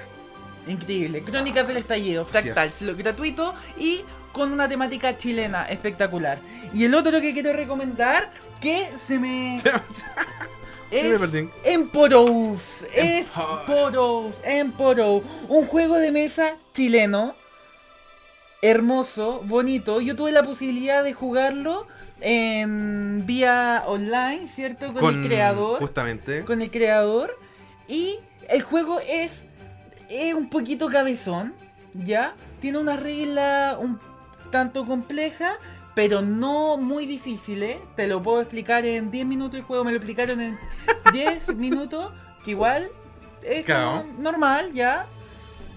Increíble. 0.68 1.22
Crónicas 1.22 1.68
del 1.68 1.78
estallido, 1.78 2.26
Fractal, 2.26 2.68
es. 2.68 2.82
lo- 2.82 2.96
gratuito 2.96 3.54
y 3.78 4.04
con 4.32 4.52
una 4.52 4.68
temática 4.68 5.16
chilena 5.16 5.66
espectacular. 5.66 6.40
Y 6.74 6.86
el 6.86 6.96
otro 6.96 7.22
que 7.22 7.34
quiero 7.34 7.54
recomendar, 7.54 8.34
que 8.60 8.90
se 9.06 9.20
me... 9.20 9.58
Es 10.92 11.06
me 11.06 11.18
perdí. 11.20 11.50
Emporous. 11.64 12.84
Es. 12.94 13.28
Emporous. 13.36 14.36
Emporous. 14.44 15.24
Un 15.50 15.66
juego 15.68 15.96
de 15.98 16.12
mesa 16.12 16.56
chileno. 16.74 17.36
Hermoso, 18.62 19.42
bonito. 19.44 20.02
Yo 20.02 20.16
tuve 20.16 20.32
la 20.32 20.44
posibilidad 20.44 21.04
de 21.04 21.14
jugarlo 21.14 21.86
en 22.22 23.24
vía 23.26 23.84
online, 23.88 24.48
¿cierto? 24.48 24.94
Con, 24.94 25.22
el 25.24 25.28
creador 25.28 25.80
justamente 25.80 26.44
con 26.44 26.62
el 26.62 26.72
creador. 26.72 27.32
Y 27.88 28.16
el 28.50 28.62
juego 28.62 29.00
es, 29.00 29.44
es 30.10 30.34
un 30.34 30.50
poquito 30.50 30.88
cabezón, 30.88 31.54
¿ya? 31.94 32.34
Tiene 32.62 32.78
una 32.80 32.96
regla 32.96 33.78
un 33.80 34.00
tanto 34.52 34.86
compleja, 34.86 35.54
pero 35.94 36.22
no 36.22 36.78
muy 36.78 37.06
difícil, 37.06 37.62
¿eh? 37.64 37.80
Te 37.96 38.08
lo 38.08 38.24
puedo 38.24 38.42
explicar 38.42 38.86
en 38.86 39.12
10 39.12 39.26
minutos. 39.26 39.56
El 39.56 39.64
juego 39.64 39.84
me 39.84 39.92
lo 39.92 39.98
explicaron 39.98 40.42
en 40.42 40.58
10 41.14 41.56
minutos, 41.56 42.12
que 42.44 42.52
igual 42.52 42.88
es 43.44 43.66
Claro. 43.66 44.04
como 44.04 44.22
normal, 44.22 44.72
¿ya? 44.74 45.06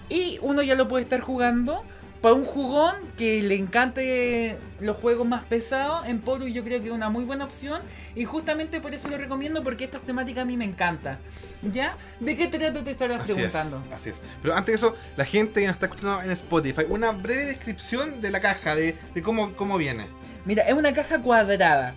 Y 0.08 0.38
uno 0.40 0.62
ya 0.62 0.74
lo 0.74 0.88
puede 0.88 1.04
estar 1.04 1.20
jugando. 1.20 1.82
Para 2.20 2.34
un 2.34 2.44
jugón 2.44 2.94
que 3.16 3.42
le 3.42 3.54
encante 3.54 4.58
los 4.80 4.96
juegos 4.96 5.26
más 5.26 5.44
pesados, 5.44 6.06
en 6.06 6.20
Porus 6.20 6.52
yo 6.52 6.64
creo 6.64 6.80
que 6.80 6.88
es 6.88 6.92
una 6.92 7.10
muy 7.10 7.24
buena 7.24 7.44
opción. 7.44 7.80
Y 8.14 8.24
justamente 8.24 8.80
por 8.80 8.92
eso 8.94 9.08
lo 9.08 9.16
recomiendo, 9.18 9.62
porque 9.62 9.84
esta 9.84 9.98
temática 10.00 10.42
a 10.42 10.44
mí 10.44 10.56
me 10.56 10.64
encanta. 10.64 11.18
¿Ya? 11.62 11.96
¿De 12.20 12.36
qué 12.36 12.46
trato 12.48 12.82
te 12.84 12.92
estarás 12.92 13.20
Así 13.20 13.32
es, 13.32 13.36
preguntando? 13.36 13.82
así 13.94 14.10
es. 14.10 14.20
Pero 14.42 14.54
antes 14.54 14.72
de 14.72 14.76
eso, 14.86 14.96
la 15.16 15.24
gente 15.24 15.60
que 15.60 15.66
nos 15.66 15.74
está 15.74 15.86
escuchando 15.86 16.22
en 16.22 16.30
Spotify, 16.30 16.82
una 16.88 17.10
breve 17.12 17.46
descripción 17.46 18.20
de 18.20 18.30
la 18.30 18.40
caja, 18.40 18.74
de, 18.74 18.96
de 19.14 19.22
cómo, 19.22 19.52
cómo 19.54 19.76
viene. 19.78 20.06
Mira, 20.44 20.62
es 20.64 20.74
una 20.74 20.92
caja 20.92 21.18
cuadrada. 21.18 21.94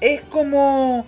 Es 0.00 0.20
como 0.22 1.06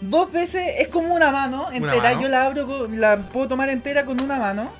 dos 0.00 0.32
veces, 0.32 0.62
es 0.78 0.88
como 0.88 1.14
una 1.14 1.30
mano 1.30 1.70
entera. 1.72 2.10
mano. 2.10 2.22
Yo 2.22 2.28
la 2.28 2.44
abro, 2.44 2.88
la 2.88 3.16
puedo 3.16 3.48
tomar 3.48 3.68
entera 3.70 4.04
con 4.04 4.20
una 4.20 4.38
mano, 4.38 4.70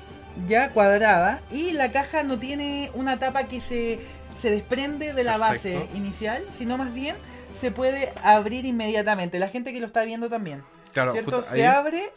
ya 0.47 0.69
cuadrada. 0.69 1.41
Y 1.51 1.71
la 1.71 1.91
caja 1.91 2.23
no 2.23 2.37
tiene 2.39 2.91
una 2.93 3.17
tapa 3.17 3.45
que 3.45 3.59
se, 3.61 3.99
se 4.41 4.49
desprende 4.51 5.13
de 5.13 5.23
la 5.23 5.37
Perfecto. 5.37 5.79
base 5.79 5.97
inicial, 5.97 6.43
sino 6.57 6.77
más 6.77 6.93
bien 6.93 7.15
se 7.59 7.71
puede 7.71 8.11
abrir 8.23 8.65
inmediatamente. 8.65 9.39
La 9.39 9.49
gente 9.49 9.71
que 9.73 9.79
lo 9.79 9.85
está 9.85 10.03
viendo 10.03 10.29
también. 10.29 10.63
Claro, 10.93 11.11
¿Cierto? 11.13 11.41
Se 11.43 11.55
ahí. 11.55 11.63
abre 11.63 12.11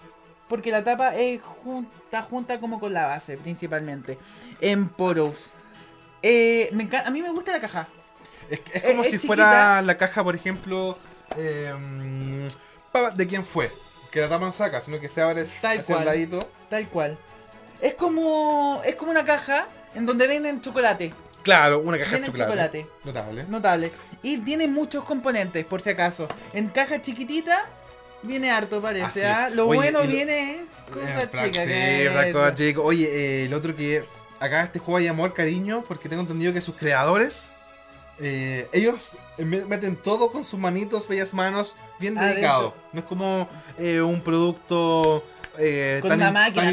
porque 0.48 0.70
la 0.70 0.82
tapa 0.84 1.14
es 1.14 1.42
junta, 1.42 2.22
junta 2.22 2.58
como 2.60 2.80
con 2.80 2.92
la 2.94 3.06
base, 3.06 3.36
principalmente. 3.36 4.18
En 4.60 4.88
poros. 4.88 5.52
Eh, 6.22 6.68
me 6.72 6.88
a 6.96 7.10
mí 7.10 7.22
me 7.22 7.30
gusta 7.30 7.52
la 7.52 7.60
caja. 7.60 7.88
Es, 8.50 8.60
como 8.82 9.04
es 9.04 9.10
si 9.10 9.18
fuera 9.18 9.82
la 9.82 9.96
caja, 9.98 10.24
por 10.24 10.34
ejemplo, 10.34 10.96
eh, 11.36 12.48
pa- 12.92 13.10
de 13.10 13.26
quién 13.26 13.44
fue. 13.44 13.70
Que 14.10 14.20
la 14.20 14.28
tapa 14.28 14.46
no 14.46 14.52
saca, 14.52 14.80
sino 14.80 14.98
que 15.00 15.08
se 15.10 15.20
abre 15.20 15.44
Tal 15.60 15.78
hacia 15.80 15.80
el 15.80 15.84
cual. 15.84 16.04
ladito. 16.06 16.40
Tal 16.70 16.88
cual. 16.88 17.18
Es 17.80 17.94
como. 17.94 18.82
Es 18.84 18.94
como 18.96 19.10
una 19.10 19.24
caja 19.24 19.66
en 19.94 20.06
donde 20.06 20.26
venden 20.26 20.60
chocolate. 20.60 21.12
Claro, 21.42 21.78
una 21.80 21.98
caja 21.98 22.18
de 22.18 22.26
chocolate. 22.26 22.44
chocolate. 22.50 22.86
Notable. 23.04 23.44
Notable. 23.48 23.92
Y 24.22 24.38
tiene 24.38 24.66
muchos 24.68 25.04
componentes, 25.04 25.64
por 25.64 25.80
si 25.80 25.90
acaso. 25.90 26.28
En 26.52 26.68
caja 26.68 27.00
chiquitita 27.00 27.66
viene 28.22 28.50
harto, 28.50 28.82
parece. 28.82 29.24
¿ah? 29.26 29.48
Lo 29.50 29.66
Oye, 29.68 29.78
bueno 29.78 30.02
viene. 30.02 30.50
Eh, 30.56 30.66
Cosa 30.92 31.30
chica. 31.30 31.64
sí, 31.64 32.32
cosa 32.32 32.54
chica. 32.54 32.80
Oye, 32.80 33.04
eh, 33.06 33.44
el 33.46 33.54
otro 33.54 33.74
que 33.76 34.04
acá 34.40 34.62
este 34.64 34.78
juego 34.78 34.98
hay 34.98 35.06
amor, 35.06 35.32
cariño, 35.34 35.84
porque 35.86 36.08
tengo 36.08 36.22
entendido 36.22 36.52
que 36.52 36.60
sus 36.60 36.74
creadores, 36.74 37.48
eh, 38.20 38.68
ellos 38.72 39.16
me- 39.38 39.64
meten 39.64 39.94
todo 39.96 40.32
con 40.32 40.44
sus 40.44 40.58
manitos, 40.58 41.06
bellas 41.06 41.32
manos, 41.32 41.76
bien 42.00 42.18
Adentro. 42.18 42.34
dedicado. 42.40 42.74
No 42.92 43.00
es 43.00 43.06
como 43.06 43.48
eh, 43.78 44.00
un 44.00 44.20
producto 44.22 45.22
eh, 45.60 45.98
con 46.00 46.16
tan, 46.16 46.32
máquina. 46.32 46.72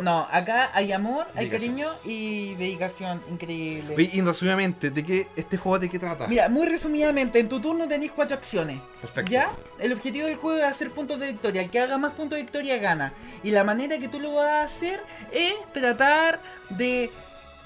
No, 0.00 0.28
acá 0.30 0.70
hay 0.72 0.92
amor, 0.92 1.26
hay 1.34 1.48
cariño 1.48 1.88
y 2.04 2.54
dedicación 2.54 3.20
increíble. 3.30 3.96
Y, 3.98 4.20
resumidamente, 4.20 4.90
¿de 4.90 5.04
qué 5.04 5.26
este 5.34 5.56
juego 5.56 5.80
de 5.80 5.90
qué 5.90 5.98
trata? 5.98 6.28
Mira, 6.28 6.48
muy 6.48 6.66
resumidamente, 6.66 7.40
en 7.40 7.48
tu 7.48 7.60
turno 7.60 7.88
tenéis 7.88 8.12
cuatro 8.12 8.36
acciones. 8.36 8.80
Perfecto. 9.00 9.32
¿Ya? 9.32 9.50
El 9.80 9.92
objetivo 9.92 10.26
del 10.26 10.36
juego 10.36 10.58
es 10.58 10.64
hacer 10.64 10.90
puntos 10.92 11.18
de 11.18 11.28
victoria. 11.28 11.62
El 11.62 11.70
que 11.70 11.80
haga 11.80 11.98
más 11.98 12.12
puntos 12.12 12.36
de 12.36 12.42
victoria 12.42 12.76
gana. 12.78 13.12
Y 13.42 13.50
la 13.50 13.64
manera 13.64 13.98
que 13.98 14.08
tú 14.08 14.20
lo 14.20 14.34
vas 14.34 14.48
a 14.48 14.62
hacer 14.64 15.02
es 15.32 15.54
tratar 15.72 16.40
de. 16.70 17.10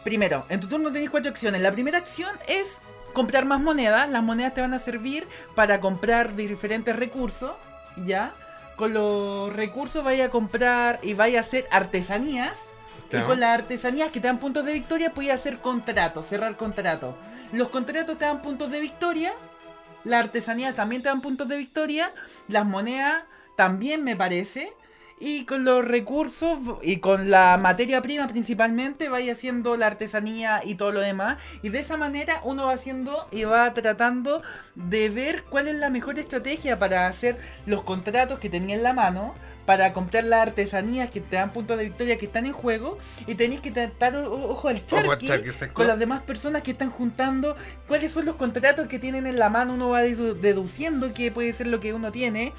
Primero, 0.05 0.47
en 0.49 0.61
tu 0.61 0.69
turno 0.69 0.91
tenéis 0.91 1.11
cuatro 1.11 1.31
acciones. 1.31 1.61
La 1.61 1.73
primera 1.73 1.99
acción 1.99 2.31
es 2.49 2.79
comprar 3.12 3.45
más 3.45 3.61
monedas. 3.61 4.09
Las 4.09 4.23
monedas 4.23 4.55
te 4.55 4.62
van 4.62 4.73
a 4.73 4.79
servir 4.79 5.29
para 5.55 5.81
comprar 5.81 6.35
diferentes 6.35 6.97
recursos. 6.97 7.53
¿Ya? 8.07 8.33
Con 8.77 8.93
los 8.93 9.53
recursos 9.53 10.05
vaya 10.05 10.27
a 10.27 10.31
comprar 10.31 11.01
y 11.03 11.15
vaya 11.15 11.39
a 11.39 11.43
hacer 11.43 11.67
artesanías. 11.71 12.57
Y 13.12 13.21
con 13.21 13.41
las 13.41 13.59
artesanías 13.59 14.11
que 14.11 14.21
te 14.21 14.27
dan 14.27 14.39
puntos 14.39 14.65
de 14.65 14.73
victoria, 14.73 15.15
puedes 15.15 15.33
hacer 15.33 15.59
contratos, 15.59 16.27
cerrar 16.27 16.57
contratos. 16.57 17.15
Los 17.53 17.69
contratos 17.69 18.19
te 18.19 18.25
dan 18.25 18.43
puntos 18.43 18.71
de 18.71 18.81
victoria. 18.81 19.33
Las 20.05 20.25
artesanías 20.25 20.75
también 20.75 21.03
te 21.03 21.09
dan 21.09 21.21
puntos 21.21 21.49
de 21.49 21.57
victoria. 21.57 22.12
Las 22.49 22.67
monedas 22.67 23.23
también 23.57 24.05
me 24.05 24.17
parece. 24.17 24.73
Y 25.18 25.46
con 25.46 25.64
los 25.64 25.83
recursos 25.83 26.59
y 26.83 26.98
con 26.98 27.31
la 27.31 27.59
materia 27.61 28.02
prima 28.02 28.26
principalmente 28.26 29.09
vaya 29.09 29.33
haciendo 29.33 29.76
la 29.79 29.87
artesanía 29.87 30.61
y 30.62 30.74
todo 30.74 30.92
lo 30.92 31.00
demás. 31.00 31.38
Y 31.62 31.70
de 31.70 31.79
esa 31.79 31.96
manera 31.96 32.40
uno 32.44 32.66
va 32.66 32.74
haciendo 32.74 33.26
y 33.33 33.44
va 33.44 33.72
tratando 33.72 34.42
de 34.74 35.09
ver 35.09 35.44
cuál 35.44 35.68
es 35.68 35.76
la 35.76 35.88
mejor 35.88 36.18
estrategia 36.18 36.79
para 36.79 37.07
hacer 37.07 37.38
los 37.64 37.83
contratos 37.83 38.38
que 38.38 38.50
tenía 38.50 38.76
en 38.76 38.83
la 38.83 38.92
mano. 38.92 39.35
Para 39.64 39.92
comprar 39.92 40.22
las 40.22 40.42
artesanías 40.46 41.11
que 41.11 41.20
te 41.20 41.35
dan 41.35 41.52
puntos 41.52 41.76
de 41.76 41.85
victoria 41.85 42.18
que 42.18 42.26
están 42.26 42.46
en 42.46 42.52
juego. 42.52 42.98
Y 43.26 43.35
tenéis 43.35 43.61
que 43.62 43.72
tratar, 43.72 44.14
ojo 44.14 44.68
al 44.68 44.76
charqui, 44.87 45.26
con 45.72 45.87
las 45.88 45.98
demás 45.98 46.22
personas 46.22 46.62
que 46.62 46.70
están 46.70 46.90
juntando 46.90 47.57
cuáles 47.88 48.12
son 48.12 48.26
los 48.26 48.37
contratos 48.37 48.87
que 48.87 49.00
tienen 49.00 49.26
en 49.26 49.40
la 49.40 49.48
mano, 49.50 49.74
uno 49.74 49.88
va 49.88 50.05
dedu- 50.05 50.35
deduciendo 50.35 51.12
qué 51.14 51.33
puede 51.33 51.52
ser 51.52 51.66
lo 51.66 51.81
que 51.81 51.92
uno 51.94 52.12
tiene. 52.12 52.52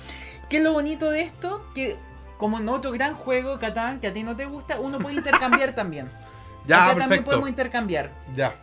¿Qué 0.50 0.58
es 0.58 0.64
lo 0.64 0.74
bonito 0.74 1.10
de 1.10 1.22
esto? 1.22 1.66
Que 1.74 1.96
como 2.38 2.60
en 2.60 2.70
otro 2.70 2.92
gran 2.92 3.16
juego, 3.16 3.60
Catán, 3.60 4.00
que 4.00 4.08
a 4.08 4.14
ti 4.14 4.24
no 4.24 4.36
te 4.36 4.46
gusta, 4.46 4.80
uno 4.80 5.00
puede 5.00 5.16
intercambiar 5.16 5.74
también. 5.76 6.10
Ya, 6.66 6.78
Acá 6.78 6.88
también 6.88 7.10
perfecto. 7.10 7.26
podemos 7.30 7.50
intercambiar. 7.50 8.12
Ya. 8.36 8.56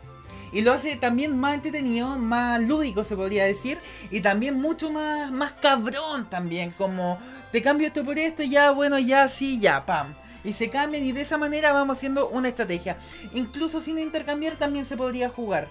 Y 0.53 0.63
lo 0.63 0.73
hace 0.73 0.95
también 0.97 1.37
más 1.39 1.55
entretenido, 1.55 2.17
más 2.17 2.61
lúdico 2.61 3.03
se 3.03 3.17
podría 3.17 3.45
decir. 3.45 3.79
Y 4.11 4.21
también 4.21 4.61
mucho 4.61 4.91
más, 4.91 5.33
más 5.33 5.53
cabrón 5.53 6.31
también. 6.31 6.71
Como 6.71 7.19
te 7.51 7.61
cambio 7.61 7.89
esto 7.89 8.05
por 8.05 8.19
esto, 8.19 8.45
ya 8.45 8.71
bueno, 8.71 8.99
ya 8.99 9.27
sí, 9.29 9.59
ya, 9.59 9.85
pam. 9.85 10.15
Y 10.45 10.53
se 10.53 10.71
cambian 10.71 11.03
y 11.03 11.11
de 11.11 11.23
esa 11.23 11.39
manera 11.39 11.73
vamos 11.73 11.97
haciendo 11.97 12.29
una 12.29 12.49
estrategia. 12.49 12.99
Incluso 13.33 13.81
sin 13.81 13.99
intercambiar 13.99 14.55
también 14.57 14.85
se 14.85 14.97
podría 14.97 15.29
jugar. 15.29 15.69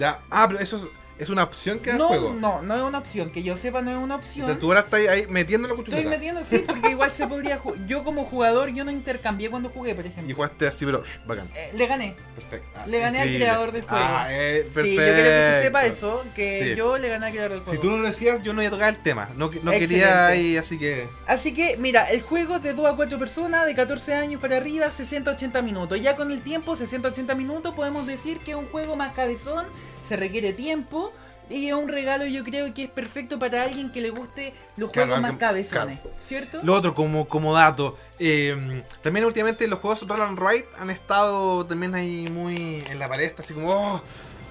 Ya. 0.00 0.20
Ah, 0.30 0.46
pero 0.48 0.58
eso 0.58 0.90
es, 1.18 1.28
una 1.28 1.42
opción 1.44 1.78
que 1.80 1.90
da 1.90 1.96
No, 1.96 2.08
juego. 2.08 2.34
no, 2.38 2.62
no 2.62 2.74
es 2.76 2.82
una 2.82 2.98
opción. 2.98 3.30
Que 3.30 3.42
yo 3.42 3.56
sepa, 3.56 3.82
no 3.82 3.90
es 3.90 3.96
una 3.96 4.16
O 4.16 4.18
opción. 4.18 4.46
sea, 4.46 4.58
tú 4.58 4.66
ahora 4.68 4.80
estás 4.80 5.06
ahí 5.08 5.26
metiendo 5.28 5.68
la 5.68 5.74
cuchara. 5.74 5.98
Estoy 5.98 6.10
metiendo, 6.10 6.42
sí, 6.44 6.58
porque 6.66 6.90
igual 6.90 7.10
se 7.12 7.26
podría. 7.26 7.60
Yo 7.86 8.04
como 8.04 8.24
jugador, 8.24 8.68
yo 8.70 8.84
no 8.84 8.90
intercambié 8.90 9.50
cuando 9.50 9.68
jugué, 9.68 9.94
por 9.94 10.04
Y 10.04 10.08
ejemplo. 10.08 10.34
jugaste 10.34 10.66
así, 10.66 10.84
pero 10.84 11.02
bacán. 11.26 11.48
Eh, 11.54 11.72
le 11.74 11.86
gané. 11.86 12.16
Perfecto. 12.34 12.68
Ah, 12.80 12.86
Le 12.86 12.98
gané 12.98 13.20
al 13.22 13.28
creador 13.34 13.72
del 13.72 13.82
juego. 13.82 14.04
Ah, 14.06 14.26
eh, 14.30 14.68
perfecto. 14.72 14.82
Sí, 14.82 14.94
yo 14.94 15.02
quiero 15.14 15.30
que 15.30 15.50
se 15.56 15.62
sepa 15.62 15.86
eso, 15.86 16.24
que 16.34 16.64
Sí. 16.64 16.74
yo 16.76 16.98
le 16.98 17.08
gané 17.08 17.26
al 17.26 17.32
creador 17.32 17.50
del 17.52 17.60
juego. 17.60 17.72
Si 17.72 17.78
tú 17.80 17.90
no 17.90 17.98
lo 17.98 18.06
decías, 18.06 18.42
yo 18.42 18.52
no 18.52 18.62
iba 18.62 18.68
a 18.68 18.72
tocar 18.72 18.88
el 18.94 19.02
tema. 19.02 19.30
No, 19.36 19.50
no 19.62 19.70
quería 19.72 20.26
ahí, 20.26 20.56
así 20.56 20.78
que. 20.78 21.08
Así 21.26 21.52
que, 21.54 21.76
mira, 21.78 22.10
el 22.10 22.22
juego 22.22 22.56
es 22.56 22.62
de 22.62 22.72
2 22.74 22.86
a 22.86 22.94
4 22.96 23.18
personas, 23.18 23.66
de 23.66 23.74
14 23.74 24.14
años 24.14 24.40
para 24.40 24.56
arriba, 24.56 24.90
60-80 24.90 25.62
minutos. 25.62 26.00
Ya 26.00 26.14
con 26.16 26.30
el 26.30 26.42
tiempo, 26.42 26.76
60-80 26.76 27.34
minutos, 27.34 27.74
podemos 27.74 28.06
decir 28.06 28.38
que 28.38 28.50
es 28.52 28.56
un 28.56 28.66
juego 28.66 28.96
más 28.96 29.14
cabezón, 29.14 29.64
se 30.06 30.16
requiere 30.16 30.52
tiempo. 30.52 31.12
Y 31.48 31.68
es 31.68 31.74
un 31.74 31.86
regalo, 31.88 32.26
yo 32.26 32.42
creo 32.42 32.74
que 32.74 32.84
es 32.84 32.90
perfecto 32.90 33.38
para 33.38 33.62
alguien 33.62 33.92
que 33.92 34.00
le 34.00 34.10
guste 34.10 34.52
los 34.76 34.90
Claro, 34.90 35.12
juegos 35.12 35.22
más 35.30 35.36
cabezones, 35.38 36.00
¿cierto? 36.26 36.58
Lo 36.64 36.74
otro, 36.74 36.92
como, 36.92 37.28
como 37.28 37.54
dato. 37.54 37.96
eh, 38.18 38.82
también 39.00 39.24
últimamente 39.24 39.68
los 39.68 39.78
juegos 39.78 40.08
Roll 40.08 40.22
and 40.22 40.40
Ride 40.40 40.66
han 40.80 40.90
estado 40.90 41.64
también 41.64 41.94
ahí 41.94 42.26
muy 42.32 42.82
en 42.90 42.98
la 42.98 43.08
palestra, 43.08 43.44
así 43.44 43.54
como. 43.54 43.70
oh, 43.70 44.02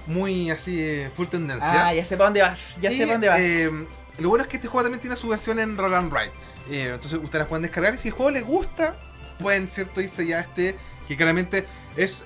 muy 0.06 0.50
así, 0.50 0.80
eh, 0.80 1.10
full 1.14 1.26
tendencia. 1.26 1.88
Ah, 1.88 1.92
ya 1.92 2.02
sé 2.04 2.16
para 2.16 2.28
dónde 2.28 2.40
vas, 2.40 2.76
ya 2.80 2.90
Y, 2.90 2.96
sé 2.96 3.02
para 3.02 3.12
dónde 3.12 3.28
vas. 3.28 3.40
eh, 3.40 3.70
lo 4.18 4.28
bueno 4.30 4.44
es 4.44 4.48
que 4.48 4.56
este 4.56 4.68
juego 4.68 4.84
también 4.84 5.00
tiene 5.02 5.16
su 5.16 5.28
versión 5.28 5.58
en 5.58 5.76
Roll 5.76 5.92
and 5.92 6.10
Ride. 6.10 6.32
Eh, 6.70 6.92
entonces 6.94 7.18
ustedes 7.18 7.40
las 7.40 7.48
pueden 7.48 7.62
descargar 7.64 7.94
y 7.94 7.98
si 7.98 8.08
el 8.08 8.14
juego 8.14 8.30
les 8.30 8.44
gusta, 8.44 8.96
pueden 9.38 9.68
cierto 9.68 10.00
irse 10.00 10.24
ya 10.26 10.38
a 10.38 10.40
este, 10.40 10.76
que 11.08 11.14
claramente 11.16 11.66
es, 11.96 12.22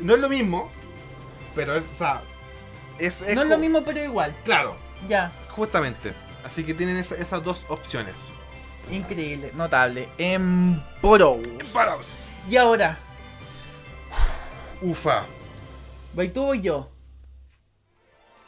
no 0.00 0.14
es 0.14 0.20
lo 0.20 0.30
mismo, 0.30 0.70
pero 1.54 1.74
es, 1.76 1.82
o 1.90 1.94
sea, 1.94 2.22
es, 2.98 3.22
no 3.34 3.42
es 3.42 3.48
lo 3.48 3.58
mismo, 3.58 3.82
pero 3.84 4.02
igual. 4.02 4.34
Claro, 4.44 4.76
Ya, 5.08 5.32
justamente. 5.50 6.12
Así 6.44 6.62
que 6.64 6.74
tienen 6.74 6.96
esa- 6.96 7.16
esas 7.16 7.42
dos 7.42 7.64
opciones. 7.68 8.14
increíble, 8.90 9.50
notable. 9.54 10.08
En. 10.18 10.82
Paraos. 11.72 12.18
Y 12.50 12.56
ahora, 12.56 12.98
Ufa. 14.82 15.24
¿voy 16.12 16.28
tú 16.28 16.50
o 16.50 16.54
yo? 16.54 16.90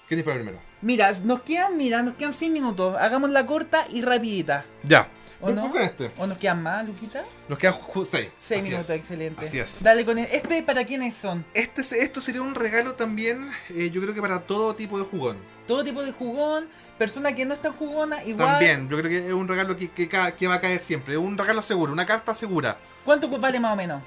¿Qué 0.08 0.14
dispara 0.16 0.36
primero? 0.36 0.58
Mira, 0.82 1.10
nos 1.24 1.40
quedan, 1.40 1.76
mira, 1.76 2.02
nos 2.02 2.14
quedan 2.16 2.32
6 2.32 2.52
minutos. 2.52 2.96
Hagámosla 2.98 3.46
corta 3.46 3.86
y 3.90 4.02
rapidita. 4.02 4.64
Ya. 4.82 5.08
¿O 5.40 5.50
no? 5.50 5.70
con 5.70 5.80
este. 5.82 6.10
¿O 6.18 6.26
nos 6.26 6.38
quedan 6.38 6.62
más, 6.62 6.86
Luquita? 6.86 7.24
Nos 7.48 7.58
quedan 7.58 7.74
6. 8.10 8.30
6 8.38 8.64
minutos, 8.64 8.90
excelente. 8.90 9.44
Así 9.46 9.58
es. 9.58 9.82
Dale 9.82 10.04
con 10.04 10.18
el- 10.18 10.26
este 10.26 10.62
para 10.62 10.84
quiénes 10.84 11.14
son. 11.14 11.44
Este, 11.54 11.82
esto 12.02 12.20
sería 12.20 12.42
un 12.42 12.54
regalo 12.54 12.94
también, 12.94 13.50
eh, 13.70 13.90
yo 13.90 14.00
creo 14.00 14.14
que 14.14 14.20
para 14.22 14.40
todo 14.40 14.74
tipo 14.74 14.98
de 14.98 15.04
jugón. 15.04 15.36
Todo 15.66 15.84
tipo 15.84 16.02
de 16.02 16.12
jugón, 16.12 16.68
persona 16.96 17.34
que 17.34 17.44
no 17.44 17.52
está 17.54 17.70
jugona, 17.72 18.24
igual. 18.24 18.48
También, 18.52 18.88
yo 18.88 18.96
creo 18.98 19.10
que 19.10 19.26
es 19.26 19.32
un 19.32 19.46
regalo 19.48 19.76
que, 19.76 19.90
que, 19.90 20.08
que 20.08 20.46
va 20.46 20.54
a 20.54 20.60
caer 20.60 20.80
siempre. 20.80 21.14
Es 21.14 21.18
un 21.20 21.36
regalo 21.36 21.60
seguro, 21.60 21.92
una 21.92 22.06
carta 22.06 22.34
segura. 22.34 22.78
¿Cuánto 23.04 23.28
vale 23.28 23.60
más 23.60 23.72
o 23.72 23.76
menos? 23.76 24.02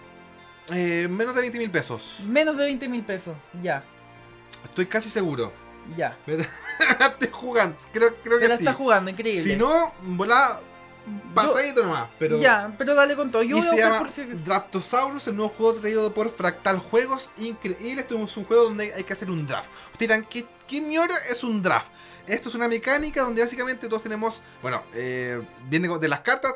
Eh, 0.71 1.07
menos 1.09 1.33
de 1.35 1.41
20 1.41 1.57
mil 1.57 1.69
pesos. 1.71 2.21
Menos 2.27 2.55
de 2.57 2.63
20 2.65 2.87
mil 2.89 3.03
pesos. 3.03 3.35
Ya, 3.61 3.83
Estoy 4.63 4.85
casi 4.87 5.09
seguro. 5.09 5.53
ya. 5.95 6.17
Estoy 6.27 7.29
jugando. 7.31 7.75
Creo, 7.93 8.13
creo 8.23 8.35
Se 8.37 8.41
que 8.43 8.47
la 8.49 8.57
sí. 8.57 8.63
está 8.63 8.73
jugando, 8.73 9.09
increíble. 9.11 9.43
Si 9.43 9.55
no, 9.57 9.93
volá 10.01 10.59
Pasadito 11.33 11.83
nomás, 11.83 12.09
pero. 12.17 12.39
Ya, 12.39 12.73
pero 12.77 12.95
dale 12.95 13.15
con 13.15 13.31
todo. 13.31 13.43
Yo 13.43 13.57
y 13.57 13.61
voy 13.61 13.67
a 13.67 13.71
se 13.71 13.77
llama 13.77 13.99
por 13.99 14.11
si. 14.11 14.23
Draftosaurus, 14.23 15.27
el 15.27 15.35
nuevo 15.35 15.53
juego 15.55 15.79
traído 15.79 16.13
por 16.13 16.29
Fractal 16.29 16.79
Juegos. 16.79 17.31
Increíble, 17.37 18.01
esto 18.01 18.23
es 18.23 18.37
un 18.37 18.45
juego 18.45 18.65
donde 18.65 18.93
hay 18.93 19.03
que 19.03 19.13
hacer 19.13 19.29
un 19.29 19.45
draft. 19.45 19.69
Ustedes 19.91 19.99
dirán, 19.99 20.25
¿qué, 20.25 20.45
qué 20.67 20.81
mierda 20.81 21.15
es 21.29 21.43
un 21.43 21.61
draft? 21.61 21.89
Esto 22.29 22.49
es 22.49 22.55
una 22.55 22.67
mecánica 22.67 23.23
donde 23.23 23.41
básicamente 23.41 23.87
todos 23.87 24.03
tenemos, 24.03 24.43
bueno, 24.61 24.83
eh, 24.93 25.41
viene 25.67 25.87
de 25.97 26.07
las 26.07 26.21
cartas, 26.21 26.53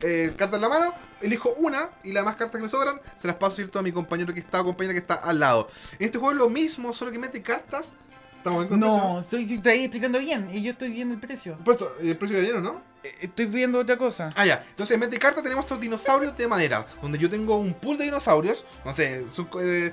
eh, 0.00 0.34
cartas 0.36 0.56
en 0.56 0.60
la 0.60 0.68
mano, 0.68 0.94
elijo 1.22 1.54
una 1.56 1.88
y 2.02 2.12
las 2.12 2.22
más 2.22 2.36
cartas 2.36 2.58
que 2.58 2.64
me 2.64 2.68
sobran 2.68 3.00
se 3.18 3.26
las 3.26 3.36
paso 3.36 3.56
¿cierto? 3.56 3.78
a 3.78 3.82
mi 3.82 3.92
compañero 3.92 4.34
que 4.34 4.40
está 4.40 4.60
o 4.60 4.64
compañera 4.64 4.92
que 4.92 5.00
está 5.00 5.14
al 5.14 5.40
lado. 5.40 5.68
En 5.98 6.04
este 6.04 6.18
juego 6.18 6.32
es 6.32 6.38
lo 6.38 6.50
mismo, 6.50 6.92
solo 6.92 7.10
que 7.10 7.18
mete 7.18 7.42
cartas. 7.42 7.94
¿Estamos 8.40 8.66
con 8.66 8.80
No, 8.80 9.20
estoy, 9.20 9.44
estoy 9.52 9.72
ahí 9.72 9.80
explicando 9.84 10.18
bien 10.18 10.48
y 10.50 10.62
yo 10.62 10.72
estoy 10.72 10.90
viendo 10.90 11.12
el 11.12 11.20
precio. 11.20 11.56
Por 11.62 11.74
eso, 11.74 11.92
el 12.00 12.16
precio 12.16 12.38
que 12.38 12.42
dieron, 12.42 12.62
¿no? 12.62 12.80
Eh, 13.04 13.14
Estoy 13.20 13.44
viendo 13.46 13.78
otra 13.78 13.98
cosa. 13.98 14.30
Ah, 14.34 14.46
ya. 14.46 14.64
Entonces, 14.70 14.94
en 14.94 15.00
vez 15.00 15.10
de 15.10 15.18
cartas 15.18 15.42
tenemos 15.42 15.66
estos 15.66 15.78
dinosaurios 15.78 16.34
de 16.38 16.48
madera. 16.48 16.86
Donde 17.02 17.18
yo 17.18 17.28
tengo 17.28 17.56
un 17.58 17.74
pool 17.74 17.98
de 17.98 18.04
dinosaurios. 18.04 18.64
No 18.82 18.94
sé, 18.94 19.26
son, 19.30 19.46
eh, 19.60 19.92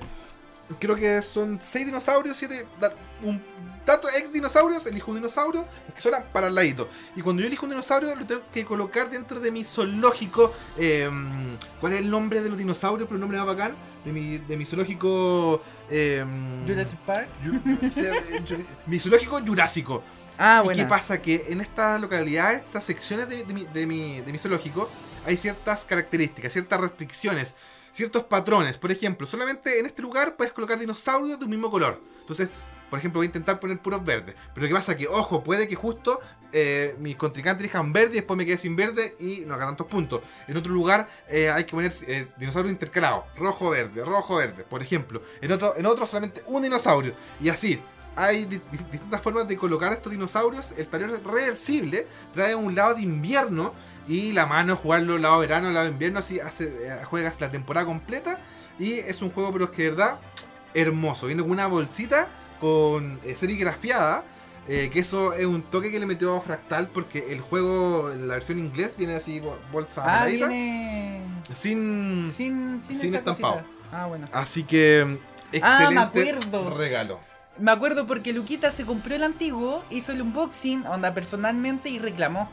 creo 0.78 0.96
que 0.96 1.20
son 1.22 1.58
6 1.62 1.86
dinosaurios, 1.86 2.36
7... 2.36 2.66
Un 3.22 3.42
tanto 3.84 4.06
ex 4.10 4.30
dinosaurios, 4.30 4.84
elijo 4.84 5.10
un 5.10 5.16
dinosaurio, 5.16 5.62
los 5.86 5.94
que 5.94 6.00
suenan 6.02 6.24
para 6.30 6.48
el 6.48 6.54
ladito. 6.54 6.88
Y 7.16 7.22
cuando 7.22 7.40
yo 7.40 7.48
elijo 7.48 7.64
un 7.64 7.70
dinosaurio, 7.70 8.14
lo 8.14 8.26
tengo 8.26 8.42
que 8.52 8.64
colocar 8.66 9.10
dentro 9.10 9.40
de 9.40 9.50
mi 9.50 9.64
zoológico. 9.64 10.52
eh, 10.76 11.08
¿Cuál 11.80 11.94
es 11.94 12.00
el 12.00 12.10
nombre 12.10 12.42
de 12.42 12.50
los 12.50 12.58
dinosaurios? 12.58 13.06
Pero 13.08 13.16
el 13.16 13.20
nombre 13.22 13.38
más 13.38 13.46
bacán. 13.46 13.74
De 14.04 14.12
mi, 14.12 14.36
de 14.38 14.56
mi 14.58 14.66
zoológico... 14.66 15.62
eh, 15.90 16.22
Jurassic 16.66 16.98
Park. 17.00 17.28
Ju- 17.42 17.90
se- 17.90 18.12
ju- 18.44 18.64
mi 18.86 19.00
zoológico 19.00 19.40
jurásico. 19.44 20.02
Ah, 20.36 20.60
¿Y 20.62 20.66
bueno. 20.66 20.82
qué 20.84 20.88
pasa? 20.88 21.20
Que 21.22 21.46
en 21.48 21.60
estas 21.62 21.98
localidades, 22.00 22.60
estas 22.60 22.84
secciones 22.84 23.28
de, 23.28 23.42
de 23.42 23.54
mi, 23.54 23.64
de, 23.64 23.86
mi, 23.86 24.20
de 24.20 24.30
mi 24.32 24.38
zoológico, 24.38 24.88
hay 25.26 25.36
ciertas 25.38 25.84
características, 25.86 26.52
ciertas 26.52 26.78
restricciones, 26.80 27.54
ciertos 27.92 28.24
patrones. 28.24 28.76
Por 28.76 28.92
ejemplo, 28.92 29.26
solamente 29.26 29.78
en 29.78 29.86
este 29.86 30.02
lugar 30.02 30.36
puedes 30.36 30.52
colocar 30.52 30.78
dinosaurios 30.78 31.38
de 31.38 31.44
un 31.44 31.50
mismo 31.50 31.70
color. 31.70 32.00
Entonces, 32.20 32.50
por 32.90 32.98
ejemplo, 32.98 33.18
voy 33.18 33.26
a 33.26 33.28
intentar 33.28 33.60
poner 33.60 33.78
puros 33.78 34.04
verdes. 34.04 34.34
Pero 34.54 34.66
¿qué 34.66 34.74
pasa? 34.74 34.96
Que, 34.96 35.06
ojo, 35.06 35.42
puede 35.42 35.68
que 35.68 35.74
justo 35.74 36.20
eh, 36.52 36.96
mis 36.98 37.16
contrincantes 37.16 37.64
elijan 37.64 37.92
verde 37.92 38.12
y 38.12 38.16
después 38.16 38.38
me 38.38 38.46
quede 38.46 38.56
sin 38.56 38.74
verde 38.74 39.14
y 39.18 39.40
no 39.46 39.54
haga 39.54 39.66
tantos 39.66 39.86
puntos. 39.86 40.22
En 40.46 40.56
otro 40.56 40.72
lugar 40.72 41.08
eh, 41.28 41.50
hay 41.50 41.64
que 41.64 41.72
poner 41.72 41.92
eh, 42.06 42.26
dinosaurios 42.38 42.72
intercalados, 42.72 43.24
rojo-verde, 43.36 44.04
rojo-verde, 44.04 44.64
por 44.64 44.82
ejemplo. 44.82 45.22
En 45.40 45.52
otro, 45.52 45.76
en 45.76 45.86
otro 45.86 46.06
solamente 46.06 46.42
un 46.46 46.62
dinosaurio. 46.62 47.12
Y 47.42 47.50
así, 47.50 47.78
hay 48.18 48.44
di- 48.46 48.60
di- 48.72 48.78
distintas 48.92 49.20
formas 49.22 49.46
de 49.48 49.56
colocar 49.56 49.92
estos 49.92 50.10
dinosaurios. 50.12 50.72
El 50.76 50.86
taller 50.88 51.10
reversible 51.24 52.06
trae 52.34 52.54
un 52.54 52.74
lado 52.74 52.94
de 52.94 53.02
invierno 53.02 53.72
y 54.08 54.32
la 54.32 54.46
mano 54.46 54.76
jugarlo 54.76 55.18
lado 55.18 55.38
verano, 55.40 55.70
lado 55.70 55.86
invierno, 55.88 56.18
así 56.18 56.40
hace, 56.40 56.64
eh, 56.64 57.04
juegas 57.04 57.40
la 57.40 57.50
temporada 57.50 57.86
completa. 57.86 58.40
Y 58.78 58.94
es 58.94 59.22
un 59.22 59.30
juego, 59.30 59.52
pero 59.52 59.64
es 59.66 59.70
que 59.70 59.82
de 59.84 59.90
verdad, 59.90 60.18
hermoso. 60.74 61.26
Viene 61.26 61.42
con 61.42 61.50
una 61.52 61.66
bolsita 61.66 62.28
con 62.60 63.20
eh, 63.24 63.36
serigrafiada. 63.36 64.24
eh, 64.70 64.90
que 64.92 65.00
eso 65.00 65.32
es 65.32 65.46
un 65.46 65.62
toque 65.62 65.90
que 65.90 65.98
le 65.98 66.04
metió 66.04 66.36
a 66.36 66.40
Fractal 66.42 66.88
porque 66.88 67.28
el 67.30 67.40
juego, 67.40 68.10
la 68.14 68.34
versión 68.34 68.58
inglés, 68.58 68.96
viene 68.98 69.14
así 69.14 69.40
bol- 69.40 69.58
bolsa 69.72 70.02
Ah, 70.06 70.26
viene. 70.26 71.22
sin, 71.54 72.30
Sin, 72.36 72.82
sin, 72.84 73.14
estampado. 73.14 73.62
Ah, 73.90 74.04
bueno. 74.06 74.28
Así 74.30 74.64
que 74.64 75.00
Ah, 75.62 75.88
me 75.90 76.00
excelente 76.00 76.00
acuerdo. 76.00 76.76
regalo. 76.76 77.20
Me 77.58 77.70
acuerdo 77.72 78.06
porque 78.06 78.32
Luquita 78.32 78.70
se 78.70 78.84
compró 78.84 79.14
el 79.14 79.22
antiguo, 79.24 79.82
hizo 79.90 80.12
el 80.12 80.22
unboxing, 80.22 80.86
onda 80.86 81.12
personalmente 81.12 81.88
y 81.90 81.98
reclamó. 81.98 82.48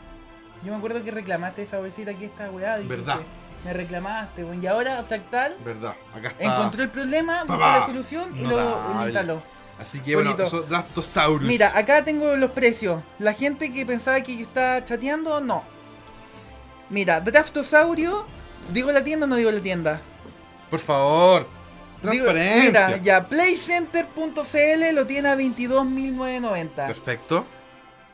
Yo 0.64 0.72
me 0.72 0.78
acuerdo 0.78 1.04
que 1.04 1.12
reclamaste 1.12 1.62
esa 1.62 1.78
bolsita 1.78 2.12
aquí 2.12 2.26
esta 2.26 2.50
weá. 2.50 2.78
Verdad. 2.78 3.20
Me 3.64 3.74
reclamaste, 3.74 4.44
weón. 4.44 4.64
Y 4.64 4.68
ahora 4.68 5.04
Fractal 5.04 5.56
Verdad, 5.64 5.96
acá 6.14 6.30
está. 6.30 6.44
encontró 6.44 6.84
el 6.84 6.90
problema, 6.90 7.44
buscó 7.44 7.58
la 7.58 7.86
solución 7.86 8.36
y 8.38 8.42
lo, 8.42 9.04
instaló. 9.06 9.44
Así 9.80 10.00
que 10.00 10.16
bueno, 10.16 10.32
Bonito. 10.32 10.48
eso, 10.48 10.62
Draftosaurus. 10.62 11.48
Mira, 11.48 11.78
acá 11.78 12.04
tengo 12.04 12.36
los 12.36 12.52
precios. 12.52 13.04
La 13.20 13.34
gente 13.34 13.74
que 13.74 13.86
pensaba 13.86 14.22
que 14.22 14.36
yo 14.38 14.44
estaba 14.44 14.84
chateando, 14.86 15.42
no. 15.42 15.64
Mira, 16.90 17.20
Draftosaurio, 17.20 18.26
¿digo 18.72 18.92
la 18.92 19.04
tienda 19.04 19.26
o 19.26 19.30
no 19.30 19.36
digo 19.36 19.52
la 19.52 19.62
tienda? 19.62 20.02
por 20.70 20.80
favor, 20.80 21.48
Digo- 22.12 22.32
mira, 22.34 22.98
ya, 22.98 23.28
playcenter.cl 23.28 24.94
lo 24.94 25.06
tiene 25.08 25.30
a 25.30 25.36
22.990. 25.36 26.88
Perfecto. 26.88 27.46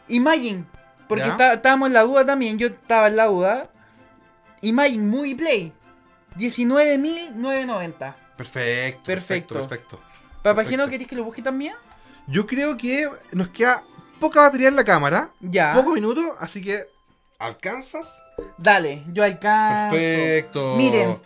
Imagine, 0.08 0.66
porque 1.08 1.28
está- 1.28 1.54
estábamos 1.54 1.88
en 1.88 1.94
la 1.94 2.02
duda 2.04 2.26
también, 2.26 2.58
yo 2.58 2.68
estaba 2.68 3.08
en 3.08 3.16
la 3.16 3.26
duda. 3.26 3.70
Imagine 4.62 5.06
Movie 5.06 5.36
Play, 5.36 5.74
19.990. 6.36 8.16
Perfecto. 8.38 9.04
Perfecto. 9.04 9.54
Perfecto. 9.56 10.00
Papageno, 10.42 10.54
Perfecto. 10.84 10.90
¿queréis 10.90 11.08
que 11.10 11.16
lo 11.16 11.24
busque 11.24 11.42
también? 11.42 11.74
Yo 12.28 12.46
creo 12.48 12.78
que 12.78 13.10
nos 13.32 13.50
queda 13.50 13.84
poca 14.20 14.42
batería 14.42 14.68
en 14.68 14.76
la 14.76 14.84
cámara. 14.84 15.30
Ya. 15.40 15.74
Pocos 15.74 15.94
minutos, 15.94 16.24
así 16.40 16.62
que. 16.62 16.80
¿Alcanzas? 17.40 18.14
Dale, 18.58 19.04
yo 19.12 19.24
alcanzo. 19.24 19.96
Perfecto. 19.96 20.76
Miren, 20.78 21.18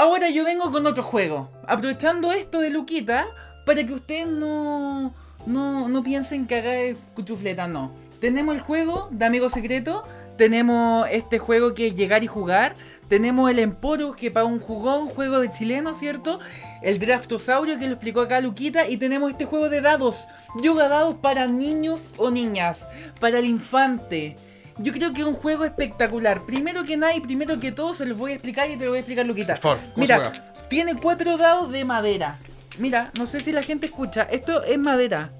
ahora 0.00 0.30
yo 0.30 0.44
vengo 0.44 0.70
con 0.72 0.86
otro 0.86 1.02
juego. 1.02 1.50
Aprovechando 1.66 2.32
esto 2.32 2.58
de 2.60 2.70
Luquita, 2.70 3.26
para 3.66 3.84
que 3.84 3.92
ustedes 3.92 4.26
no, 4.26 5.12
no, 5.46 5.88
no 5.88 6.02
piensen 6.02 6.46
que 6.46 6.56
acá 6.56 6.74
es 6.74 6.96
cuchufleta, 7.14 7.68
no. 7.68 7.92
Tenemos 8.18 8.54
el 8.54 8.62
juego 8.62 9.08
de 9.10 9.26
Amigo 9.26 9.50
Secreto, 9.50 10.02
tenemos 10.38 11.06
este 11.10 11.38
juego 11.38 11.74
que 11.74 11.88
es 11.88 11.94
llegar 11.94 12.24
y 12.24 12.28
jugar, 12.28 12.76
tenemos 13.08 13.50
el 13.50 13.58
Emporo 13.58 14.12
que 14.12 14.30
para 14.30 14.46
un 14.46 14.58
jugón, 14.58 15.06
juego 15.06 15.38
de 15.38 15.50
chileno, 15.50 15.92
¿cierto? 15.92 16.40
El 16.80 16.98
Draftosaurio 16.98 17.78
que 17.78 17.86
lo 17.86 17.92
explicó 17.92 18.22
acá 18.22 18.40
Luquita 18.40 18.88
y 18.88 18.96
tenemos 18.96 19.30
este 19.30 19.44
juego 19.44 19.68
de 19.68 19.82
dados, 19.82 20.24
yoga 20.62 20.88
dados 20.88 21.16
para 21.16 21.46
niños 21.46 22.08
o 22.16 22.30
niñas, 22.30 22.88
para 23.20 23.38
el 23.38 23.44
infante. 23.44 24.36
Yo 24.82 24.92
creo 24.92 25.12
que 25.12 25.20
es 25.20 25.26
un 25.26 25.34
juego 25.34 25.64
espectacular. 25.64 26.46
Primero 26.46 26.84
que 26.84 26.96
nada 26.96 27.14
y 27.14 27.20
primero 27.20 27.60
que 27.60 27.70
todo 27.70 27.92
se 27.92 28.06
los 28.06 28.16
voy 28.16 28.32
a 28.32 28.34
explicar 28.34 28.68
y 28.70 28.76
te 28.76 28.84
lo 28.84 28.92
voy 28.92 28.98
a 28.98 29.00
explicar 29.00 29.26
Luquita. 29.26 29.54
Por 29.54 29.62
favor, 29.62 29.78
¿cómo 29.94 30.06
se 30.06 30.14
Mira, 30.14 30.54
tiene 30.68 30.94
cuatro 30.96 31.36
dados 31.36 31.70
de 31.70 31.84
madera. 31.84 32.38
Mira, 32.78 33.10
no 33.18 33.26
sé 33.26 33.42
si 33.42 33.52
la 33.52 33.62
gente 33.62 33.86
escucha. 33.86 34.22
Esto 34.30 34.62
es 34.62 34.78
madera. 34.78 35.30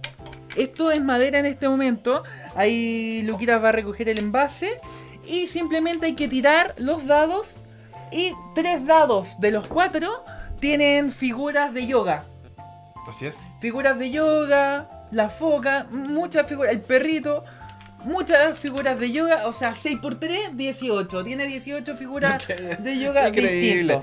Esto 0.56 0.90
es 0.90 1.02
madera 1.02 1.38
en 1.38 1.46
este 1.46 1.68
momento. 1.68 2.22
Ahí 2.54 3.22
Luquita 3.22 3.58
va 3.58 3.70
a 3.70 3.72
recoger 3.72 4.08
el 4.10 4.18
envase. 4.18 4.78
Y 5.26 5.46
simplemente 5.46 6.06
hay 6.06 6.14
que 6.14 6.28
tirar 6.28 6.74
los 6.76 7.06
dados. 7.06 7.56
Y 8.12 8.32
tres 8.54 8.84
dados 8.84 9.40
de 9.40 9.52
los 9.52 9.66
cuatro 9.66 10.22
tienen 10.60 11.12
figuras 11.12 11.72
de 11.72 11.86
yoga. 11.86 12.24
Así 13.08 13.26
es. 13.26 13.38
Figuras 13.60 13.98
de 13.98 14.10
yoga, 14.10 15.06
la 15.10 15.28
foca, 15.30 15.86
muchas 15.90 16.46
figuras, 16.46 16.72
el 16.72 16.80
perrito, 16.80 17.44
muchas 18.04 18.58
figuras 18.58 18.98
de 18.98 19.12
yoga, 19.12 19.46
o 19.46 19.52
sea, 19.52 19.74
6 19.74 19.98
por 20.00 20.18
3, 20.18 20.56
18. 20.56 21.24
Tiene 21.24 21.46
18 21.46 21.96
figuras 21.96 22.46
de 22.78 22.98
yoga 22.98 23.28
Increíble. 23.28 24.02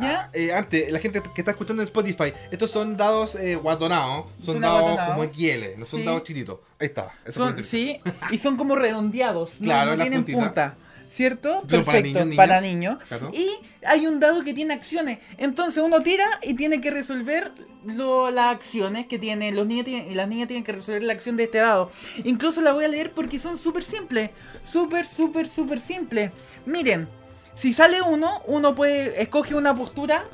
ah, 0.00 0.28
eh, 0.32 0.52
antes, 0.52 0.90
la 0.90 0.98
gente 0.98 1.20
que 1.34 1.40
está 1.40 1.50
escuchando 1.52 1.82
en 1.82 1.86
Spotify, 1.86 2.32
estos 2.50 2.70
son 2.70 2.96
dados 2.96 3.34
eh, 3.36 3.56
guatonados. 3.56 4.26
Son 4.38 4.54
Son 4.54 4.60
dados 4.62 4.98
como 5.06 5.24
XL, 5.24 5.78
no 5.78 5.84
son 5.84 6.00
Sí. 6.00 6.06
dados 6.06 6.22
chiquitos. 6.24 6.58
Ahí 6.80 6.86
está. 6.86 7.12
eso 7.24 7.44
Son, 7.44 7.62
sí, 7.64 8.00
y 8.30 8.38
son 8.38 8.56
como 8.56 8.74
redondeados, 8.76 9.60
no- 9.60 9.66
Claro, 9.66 9.90
no, 9.92 9.96
las 9.96 10.08
tienen 10.08 10.24
punta. 10.24 10.76
¿Cierto? 11.14 11.60
Para 11.60 11.84
Perfecto, 11.84 12.24
niños, 12.24 12.36
para 12.36 12.60
niños. 12.60 12.96
Claro. 13.06 13.30
Y 13.32 13.48
hay 13.86 14.06
un 14.08 14.18
dado 14.18 14.42
que 14.42 14.52
tiene 14.52 14.74
acciones. 14.74 15.20
Entonces 15.38 15.80
uno 15.80 16.00
tira 16.02 16.24
y 16.42 16.54
tiene 16.54 16.80
que 16.80 16.90
resolver 16.90 17.52
lo- 17.84 18.32
las 18.32 18.52
acciones 18.52 19.06
que 19.06 19.20
tiene. 19.20 19.52
Los 19.52 19.64
niños 19.68 19.84
tienen- 19.84 20.10
y 20.10 20.14
las 20.16 20.26
niñas 20.26 20.48
tienen 20.48 20.64
que 20.64 20.72
resolver 20.72 21.04
la 21.04 21.12
acción 21.12 21.36
de 21.36 21.44
este 21.44 21.58
dado. 21.58 21.92
Incluso 22.24 22.60
la 22.62 22.72
voy 22.72 22.84
a 22.84 22.88
leer 22.88 23.12
porque 23.12 23.38
son 23.38 23.58
súper 23.58 23.84
simples. 23.84 24.30
Súper, 24.68 25.06
súper, 25.06 25.48
súper 25.48 25.78
simples. 25.78 26.32
Miren, 26.66 27.06
si 27.54 27.72
sale 27.72 28.02
uno, 28.02 28.42
uno 28.46 28.74
puede 28.74 29.22
escoge 29.22 29.54
una 29.54 29.72
postura. 29.72 30.24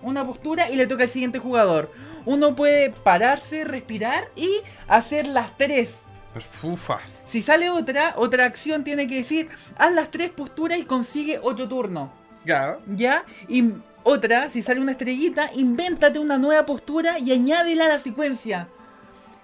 Una 0.00 0.24
postura 0.24 0.70
y 0.70 0.76
le 0.76 0.86
toca 0.86 1.02
al 1.04 1.10
siguiente 1.10 1.38
jugador. 1.38 1.92
Uno 2.24 2.54
puede 2.56 2.90
pararse, 2.90 3.64
respirar 3.64 4.28
y 4.36 4.48
hacer 4.86 5.26
las 5.26 5.54
tres. 5.58 5.96
Perfufa. 6.38 7.00
Si 7.26 7.42
sale 7.42 7.68
otra, 7.68 8.14
otra 8.16 8.44
acción 8.44 8.84
tiene 8.84 9.08
que 9.08 9.16
decir, 9.16 9.48
haz 9.76 9.92
las 9.92 10.10
tres 10.12 10.30
posturas 10.30 10.78
y 10.78 10.84
consigue 10.84 11.40
ocho 11.42 11.68
turnos. 11.68 12.10
Ya. 12.44 12.78
¿Ya? 12.86 13.24
Y 13.48 13.72
otra, 14.04 14.48
si 14.48 14.62
sale 14.62 14.80
una 14.80 14.92
estrellita, 14.92 15.50
invéntate 15.52 16.20
una 16.20 16.38
nueva 16.38 16.64
postura 16.64 17.18
y 17.18 17.32
añádela 17.32 17.86
a 17.86 17.88
la 17.88 17.98
secuencia. 17.98 18.68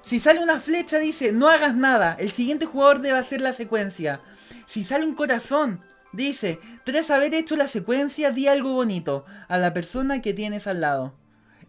Si 0.02 0.20
sale 0.20 0.40
una 0.40 0.61
flecha, 0.61 1.00
dice, 1.00 1.33
no 1.33 1.48
hagas 1.48 1.74
nada, 1.74 2.16
el 2.20 2.30
siguiente 2.30 2.64
jugador 2.64 3.00
debe 3.00 3.18
hacer 3.18 3.40
la 3.40 3.52
secuencia. 3.52 4.20
Si 4.66 4.85
sale 4.85 5.04
un 5.04 5.16
corazón, 5.16 5.80
dice, 6.12 6.61
tras 6.85 7.11
haber 7.11 7.35
hecho 7.35 7.57
la 7.57 7.66
secuencia, 7.66 8.30
di 8.30 8.46
algo 8.46 8.72
bonito 8.72 9.24
a 9.48 9.59
la 9.59 9.72
persona 9.72 10.22
que 10.22 10.33
tienes 10.33 10.68
al 10.68 10.80
lado. 10.80 11.12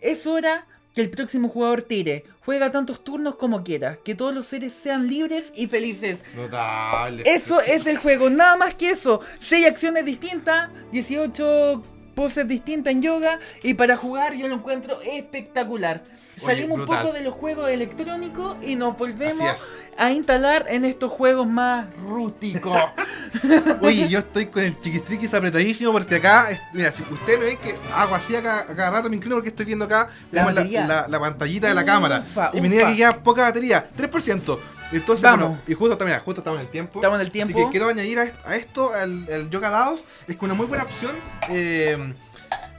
Es 0.02 0.28
hora 0.28 0.68
que 0.96 1.02
el 1.02 1.10
próximo 1.10 1.50
jugador 1.50 1.84
tire. 1.84 2.24
Juega 2.46 2.72
tantos 2.72 3.04
turnos 3.04 3.36
como 3.36 3.64
quiera. 3.64 4.00
Que 4.04 4.16
todos 4.16 4.34
los 4.34 4.46
seres 4.46 4.74
sean 4.74 5.08
libres 5.08 5.52
y 5.54 5.68
felices. 5.68 6.24
Notable. 6.36 7.24
Eso 7.26 7.60
es 7.62 7.86
el 7.86 7.98
juego, 7.98 8.30
nada 8.30 8.56
más 8.56 8.76
que 8.76 8.92
eso. 8.92 9.20
6 9.42 9.68
acciones 9.68 10.06
distintas, 10.06 10.70
18 10.92 11.84
poses 12.16 12.48
distintas 12.48 12.92
en 12.94 13.02
yoga. 13.04 13.40
Y 13.62 13.76
para 13.76 13.96
jugar 13.96 14.34
yo 14.34 14.48
lo 14.48 14.56
encuentro 14.56 15.00
espectacular. 15.02 16.02
Oye, 16.38 16.46
Salimos 16.56 16.80
un 16.80 16.86
poco 16.86 17.14
de 17.14 17.22
los 17.22 17.34
juegos 17.34 17.70
electrónicos 17.70 18.58
y 18.62 18.76
nos 18.76 18.98
volvemos 18.98 19.72
a 19.98 20.12
instalar 20.12 20.66
en 20.70 20.84
estos 20.84 21.10
juegos 21.12 21.48
más 21.48 21.86
rústicos. 22.06 22.78
Oye, 23.82 24.10
yo 24.10 24.20
estoy 24.20 24.48
con 24.48 24.64
el 24.64 24.78
chiquistriquis 24.80 25.34
apretadísimo 25.34 25.92
porque 25.94 26.16
acá, 26.16 26.48
mira, 26.74 26.92
si 26.92 27.04
ustedes 27.04 27.40
me 27.40 27.46
ven 27.46 27.58
que 27.58 27.76
hago 27.94 28.16
así 28.16 28.36
acá, 28.36 28.66
cada 28.76 28.92
rato 28.92 29.10
me 29.10 29.16
inclino 29.16 29.36
porque 29.36 29.50
estoy 29.50 29.66
viendo 29.66 29.86
acá 29.86 30.10
La 30.32 30.42
la, 30.42 30.46
batería. 30.54 30.86
la- 30.88 31.08
la 31.08 31.20
pantallita 31.20 31.68
de 31.70 31.74
la 31.74 31.86
cámara. 31.86 32.20
Ufa, 32.20 32.50
y 32.54 32.60
me 32.62 32.68
diga 32.70 32.88
que 32.90 32.96
queda 32.98 33.18
poca 33.24 33.44
batería, 33.44 33.88
3%. 33.98 34.60
Entonces, 34.92 35.24
Vamos. 35.24 35.48
bueno, 35.50 35.62
y 35.68 35.74
justo, 35.74 35.98
mira, 36.06 36.20
justo 36.20 36.42
estamos 36.42 36.60
en 36.60 36.66
el 36.66 36.72
tiempo. 36.72 37.00
Estamos 37.00 37.20
en 37.20 37.26
el 37.26 37.32
tiempo. 37.32 37.58
Así 37.58 37.66
que 37.66 37.72
quiero 37.72 37.88
añadir 37.88 38.20
a, 38.20 38.24
est- 38.24 38.36
a 38.46 38.56
esto, 38.56 38.94
al, 38.94 39.28
el 39.30 39.50
Yoga 39.50 39.70
Daos, 39.70 40.04
es 40.28 40.36
que 40.38 40.46
una 40.46 40.54
muy 40.54 40.66
buena 40.68 40.84
opción. 40.84 41.16
eh, 41.50 42.14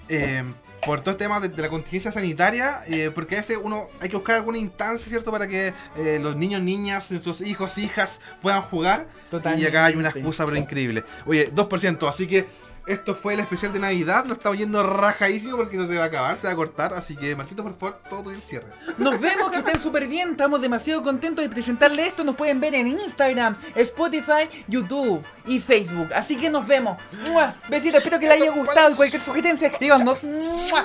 eh, 0.08 0.44
por 0.84 1.00
todo 1.00 1.10
el 1.12 1.16
tema 1.16 1.40
de, 1.40 1.48
de 1.48 1.60
la 1.62 1.68
contingencia 1.68 2.12
sanitaria, 2.12 2.82
eh, 2.86 3.10
porque 3.12 3.34
a 3.34 3.38
veces 3.40 3.58
uno 3.60 3.88
hay 3.98 4.08
que 4.08 4.14
buscar 4.14 4.36
alguna 4.36 4.58
instancia, 4.58 5.08
¿cierto? 5.08 5.32
Para 5.32 5.48
que 5.48 5.74
eh, 5.96 6.20
los 6.22 6.36
niños, 6.36 6.62
niñas, 6.62 7.10
nuestros 7.10 7.40
hijos, 7.40 7.76
hijas 7.76 8.20
puedan 8.40 8.62
jugar. 8.62 9.08
Totalmente. 9.28 9.64
Y 9.64 9.68
acá 9.68 9.86
hay 9.86 9.96
una 9.96 10.10
excusa, 10.10 10.44
pero 10.44 10.56
increíble. 10.56 11.02
Oye, 11.24 11.52
2%, 11.52 12.08
así 12.08 12.28
que 12.28 12.46
esto 12.86 13.16
fue 13.16 13.34
el 13.34 13.40
especial 13.40 13.72
de 13.72 13.80
Navidad. 13.80 14.24
Nos 14.24 14.38
estamos 14.38 14.58
yendo 14.58 14.82
rajadísimo 14.82 15.56
porque 15.56 15.76
no 15.76 15.86
se 15.88 15.96
va 15.98 16.04
a 16.04 16.06
acabar, 16.06 16.36
se 16.38 16.46
va 16.46 16.52
a 16.52 16.56
cortar. 16.56 16.94
Así 16.94 17.16
que, 17.16 17.34
Marquito, 17.34 17.64
por 17.64 17.74
favor, 17.74 18.00
todo 18.08 18.30
el 18.30 18.40
cierre. 18.40 18.68
Nos 18.96 19.20
vemos, 19.20 19.50
que 19.50 19.58
estén 19.58 19.80
súper 19.80 20.06
bien. 20.06 20.30
Estamos 20.30 20.60
demasiado 20.60 21.02
contentos 21.02 21.44
de 21.44 21.48
presentarle 21.48 22.06
esto. 22.06 22.22
Nos 22.22 22.36
pueden 22.36 22.60
ver 22.60 22.76
en 22.76 22.86
Instagram, 22.86 23.56
Spotify, 23.74 24.48
YouTube 24.68 25.20
y 25.46 25.58
Facebook. 25.58 26.12
Así 26.14 26.36
que 26.36 26.48
nos 26.48 26.66
vemos. 26.66 26.96
¡Mua! 27.28 27.56
Besitos, 27.68 27.98
espero 27.98 28.20
que 28.20 28.28
les 28.28 28.40
haya 28.40 28.52
gustado. 28.52 28.90
Y 28.90 28.94
cualquier 28.94 29.20
sugerencia, 29.20 29.68
escríbanos. 29.68 30.22
¡Mua! 30.22 30.84